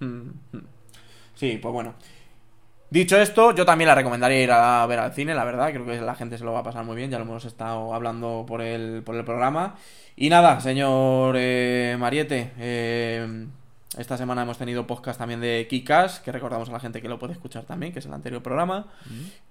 Mm, 0.00 0.30
mm. 0.52 0.66
Sí, 1.34 1.58
pues 1.60 1.72
bueno. 1.72 1.94
Dicho 2.90 3.16
esto, 3.16 3.54
yo 3.54 3.64
también 3.64 3.86
la 3.86 3.94
recomendaría 3.94 4.42
ir 4.42 4.50
a 4.50 4.84
ver 4.86 4.98
al 4.98 5.12
cine, 5.12 5.32
la 5.32 5.44
verdad. 5.44 5.70
Creo 5.70 5.86
que 5.86 6.00
la 6.00 6.16
gente 6.16 6.36
se 6.36 6.44
lo 6.44 6.52
va 6.52 6.60
a 6.60 6.64
pasar 6.64 6.84
muy 6.84 6.96
bien. 6.96 7.08
Ya 7.08 7.18
lo 7.18 7.24
hemos 7.24 7.44
estado 7.44 7.94
hablando 7.94 8.44
por 8.48 8.60
el, 8.60 9.02
por 9.04 9.14
el 9.14 9.24
programa. 9.24 9.76
Y 10.16 10.28
nada, 10.28 10.60
señor 10.60 11.36
eh, 11.38 11.96
Mariete. 12.00 12.50
Eh, 12.58 13.46
esta 13.96 14.16
semana 14.16 14.42
hemos 14.42 14.58
tenido 14.58 14.88
podcast 14.88 15.18
también 15.18 15.40
de 15.40 15.66
Kikas, 15.68 16.18
que 16.18 16.32
recordamos 16.32 16.68
a 16.68 16.72
la 16.72 16.80
gente 16.80 17.00
que 17.00 17.08
lo 17.08 17.18
puede 17.18 17.32
escuchar 17.32 17.64
también, 17.64 17.92
que 17.92 18.00
es 18.00 18.06
el 18.06 18.12
anterior 18.12 18.42
programa. 18.42 18.86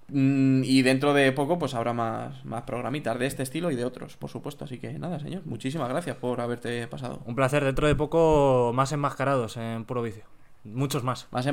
Mm, 0.08 0.62
y 0.64 0.82
dentro 0.82 1.14
de 1.14 1.32
poco, 1.32 1.58
pues 1.58 1.74
habrá 1.74 1.94
más, 1.94 2.44
más 2.44 2.62
programitas 2.62 3.18
de 3.18 3.26
este 3.26 3.42
estilo 3.42 3.70
y 3.70 3.76
de 3.76 3.86
otros, 3.86 4.16
por 4.16 4.28
supuesto. 4.28 4.66
Así 4.66 4.78
que 4.78 4.98
nada, 4.98 5.18
señor, 5.18 5.42
muchísimas 5.46 5.88
gracias 5.88 6.16
por 6.16 6.42
haberte 6.42 6.86
pasado. 6.88 7.20
Un 7.24 7.34
placer. 7.34 7.64
Dentro 7.64 7.86
de 7.86 7.94
poco, 7.94 8.72
más 8.74 8.92
enmascarados 8.92 9.56
en 9.56 9.84
puro 9.86 10.02
vicio. 10.02 10.24
Muchos 10.64 11.02
más. 11.02 11.26
Más, 11.30 11.48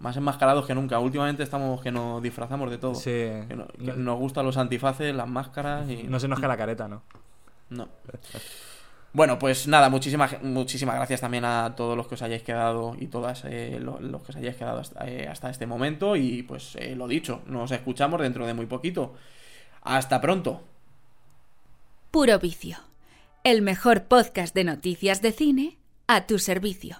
más 0.00 0.16
enmascarados 0.16 0.66
que 0.66 0.74
nunca. 0.74 0.98
Últimamente 0.98 1.42
estamos 1.42 1.82
que 1.82 1.90
nos 1.90 2.22
disfrazamos 2.22 2.70
de 2.70 2.78
todo. 2.78 2.94
Sí. 2.94 3.10
Que, 3.10 3.56
nos 3.96 4.18
gustan 4.18 4.46
los 4.46 4.56
antifaces, 4.56 5.14
las 5.14 5.28
máscaras 5.28 5.88
y... 5.90 6.04
No 6.04 6.20
se 6.20 6.28
nos 6.28 6.38
cae 6.38 6.48
la 6.48 6.56
careta, 6.56 6.86
¿no? 6.86 7.02
No. 7.70 7.88
Bueno, 9.12 9.38
pues 9.38 9.68
nada, 9.68 9.88
muchísimas, 9.90 10.42
muchísimas 10.42 10.96
gracias 10.96 11.20
también 11.20 11.44
a 11.44 11.74
todos 11.76 11.96
los 11.96 12.08
que 12.08 12.16
os 12.16 12.22
hayáis 12.22 12.42
quedado 12.42 12.96
y 12.98 13.06
todas 13.06 13.44
eh, 13.44 13.78
los, 13.80 14.22
que 14.22 14.32
os 14.32 14.36
hayáis 14.36 14.56
quedado 14.56 14.80
hasta, 14.80 15.06
eh, 15.08 15.32
este 15.50 15.66
momento. 15.66 16.16
Y 16.16 16.42
pues 16.42 16.74
eh, 16.76 16.96
lo 16.96 17.06
dicho, 17.06 17.42
nos 17.46 17.70
escuchamos 17.70 18.20
dentro 18.20 18.44
de 18.44 18.54
muy 18.54 18.66
poquito. 18.66 19.14
Hasta 19.82 20.20
pronto. 20.20 20.62
Puro 22.10 22.38
Vicio, 22.40 22.78
el 23.44 23.62
mejor 23.62 24.04
podcast 24.04 24.54
de 24.54 24.64
noticias 24.64 25.22
de 25.22 25.30
cine 25.30 25.78
a 26.08 26.26
tu 26.26 26.40
servicio. 26.40 26.98